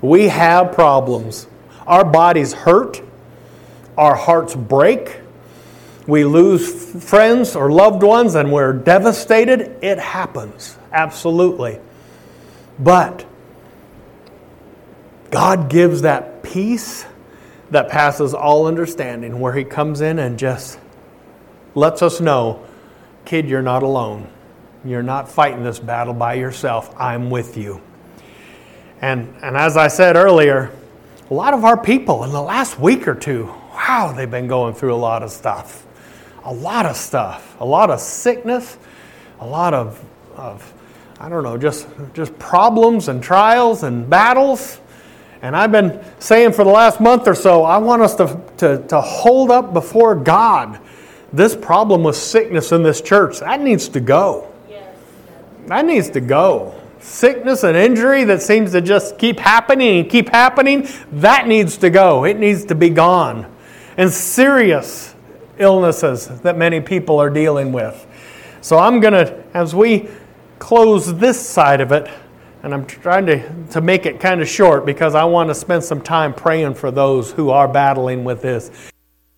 We 0.00 0.28
have 0.28 0.72
problems. 0.72 1.46
Our 1.86 2.04
bodies 2.04 2.52
hurt, 2.52 3.02
our 3.96 4.14
hearts 4.14 4.54
break, 4.54 5.20
we 6.06 6.24
lose 6.24 7.04
friends 7.04 7.56
or 7.56 7.70
loved 7.70 8.02
ones 8.02 8.36
and 8.36 8.52
we're 8.52 8.72
devastated. 8.72 9.76
It 9.82 9.98
happens, 9.98 10.78
absolutely. 10.92 11.80
But 12.78 13.25
God 15.30 15.68
gives 15.70 16.02
that 16.02 16.42
peace 16.42 17.04
that 17.70 17.88
passes 17.88 18.32
all 18.32 18.66
understanding, 18.66 19.40
where 19.40 19.52
He 19.52 19.64
comes 19.64 20.00
in 20.00 20.18
and 20.18 20.38
just 20.38 20.78
lets 21.74 22.02
us 22.02 22.20
know, 22.20 22.64
kid, 23.24 23.48
you're 23.48 23.62
not 23.62 23.82
alone. 23.82 24.28
You're 24.84 25.02
not 25.02 25.28
fighting 25.28 25.64
this 25.64 25.78
battle 25.78 26.14
by 26.14 26.34
yourself. 26.34 26.94
I'm 26.96 27.28
with 27.28 27.56
you. 27.56 27.82
And, 29.02 29.34
and 29.42 29.56
as 29.56 29.76
I 29.76 29.88
said 29.88 30.16
earlier, 30.16 30.72
a 31.28 31.34
lot 31.34 31.54
of 31.54 31.64
our 31.64 31.76
people 31.76 32.22
in 32.24 32.30
the 32.30 32.40
last 32.40 32.78
week 32.78 33.08
or 33.08 33.14
two, 33.14 33.46
wow, 33.74 34.14
they've 34.16 34.30
been 34.30 34.46
going 34.46 34.74
through 34.74 34.94
a 34.94 34.96
lot 34.96 35.22
of 35.22 35.30
stuff. 35.30 35.84
A 36.44 36.52
lot 36.52 36.86
of 36.86 36.96
stuff. 36.96 37.56
A 37.60 37.64
lot 37.64 37.90
of 37.90 38.00
sickness, 38.00 38.78
a 39.40 39.46
lot 39.46 39.74
of, 39.74 40.02
of 40.36 40.72
I 41.18 41.28
don't 41.28 41.42
know, 41.42 41.58
just, 41.58 41.88
just 42.14 42.38
problems 42.38 43.08
and 43.08 43.22
trials 43.22 43.82
and 43.82 44.08
battles. 44.08 44.80
And 45.46 45.54
I've 45.54 45.70
been 45.70 46.04
saying 46.18 46.54
for 46.54 46.64
the 46.64 46.70
last 46.70 47.00
month 47.00 47.28
or 47.28 47.34
so, 47.36 47.62
I 47.62 47.78
want 47.78 48.02
us 48.02 48.16
to, 48.16 48.40
to, 48.56 48.84
to 48.88 49.00
hold 49.00 49.52
up 49.52 49.72
before 49.72 50.16
God 50.16 50.80
this 51.32 51.54
problem 51.54 52.02
with 52.02 52.16
sickness 52.16 52.72
in 52.72 52.82
this 52.82 53.00
church. 53.00 53.38
That 53.38 53.60
needs 53.60 53.88
to 53.90 54.00
go. 54.00 54.52
That 55.66 55.84
needs 55.84 56.10
to 56.10 56.20
go. 56.20 56.74
Sickness 56.98 57.62
and 57.62 57.76
injury 57.76 58.24
that 58.24 58.42
seems 58.42 58.72
to 58.72 58.80
just 58.80 59.18
keep 59.18 59.38
happening 59.38 60.00
and 60.00 60.10
keep 60.10 60.30
happening, 60.30 60.88
that 61.12 61.46
needs 61.46 61.76
to 61.78 61.90
go. 61.90 62.24
It 62.24 62.40
needs 62.40 62.64
to 62.64 62.74
be 62.74 62.88
gone. 62.88 63.46
And 63.96 64.10
serious 64.10 65.14
illnesses 65.58 66.26
that 66.40 66.56
many 66.58 66.80
people 66.80 67.20
are 67.20 67.30
dealing 67.30 67.70
with. 67.70 68.04
So 68.62 68.78
I'm 68.78 68.98
going 68.98 69.14
to, 69.14 69.44
as 69.54 69.76
we 69.76 70.08
close 70.58 71.14
this 71.18 71.40
side 71.40 71.80
of 71.80 71.92
it, 71.92 72.10
and 72.62 72.74
I'm 72.74 72.86
trying 72.86 73.26
to, 73.26 73.66
to 73.72 73.80
make 73.80 74.06
it 74.06 74.20
kind 74.20 74.40
of 74.40 74.48
short 74.48 74.84
because 74.86 75.14
I 75.14 75.24
want 75.24 75.50
to 75.50 75.54
spend 75.54 75.84
some 75.84 76.00
time 76.00 76.34
praying 76.34 76.74
for 76.74 76.90
those 76.90 77.32
who 77.32 77.50
are 77.50 77.68
battling 77.68 78.24
with 78.24 78.42
this. 78.42 78.70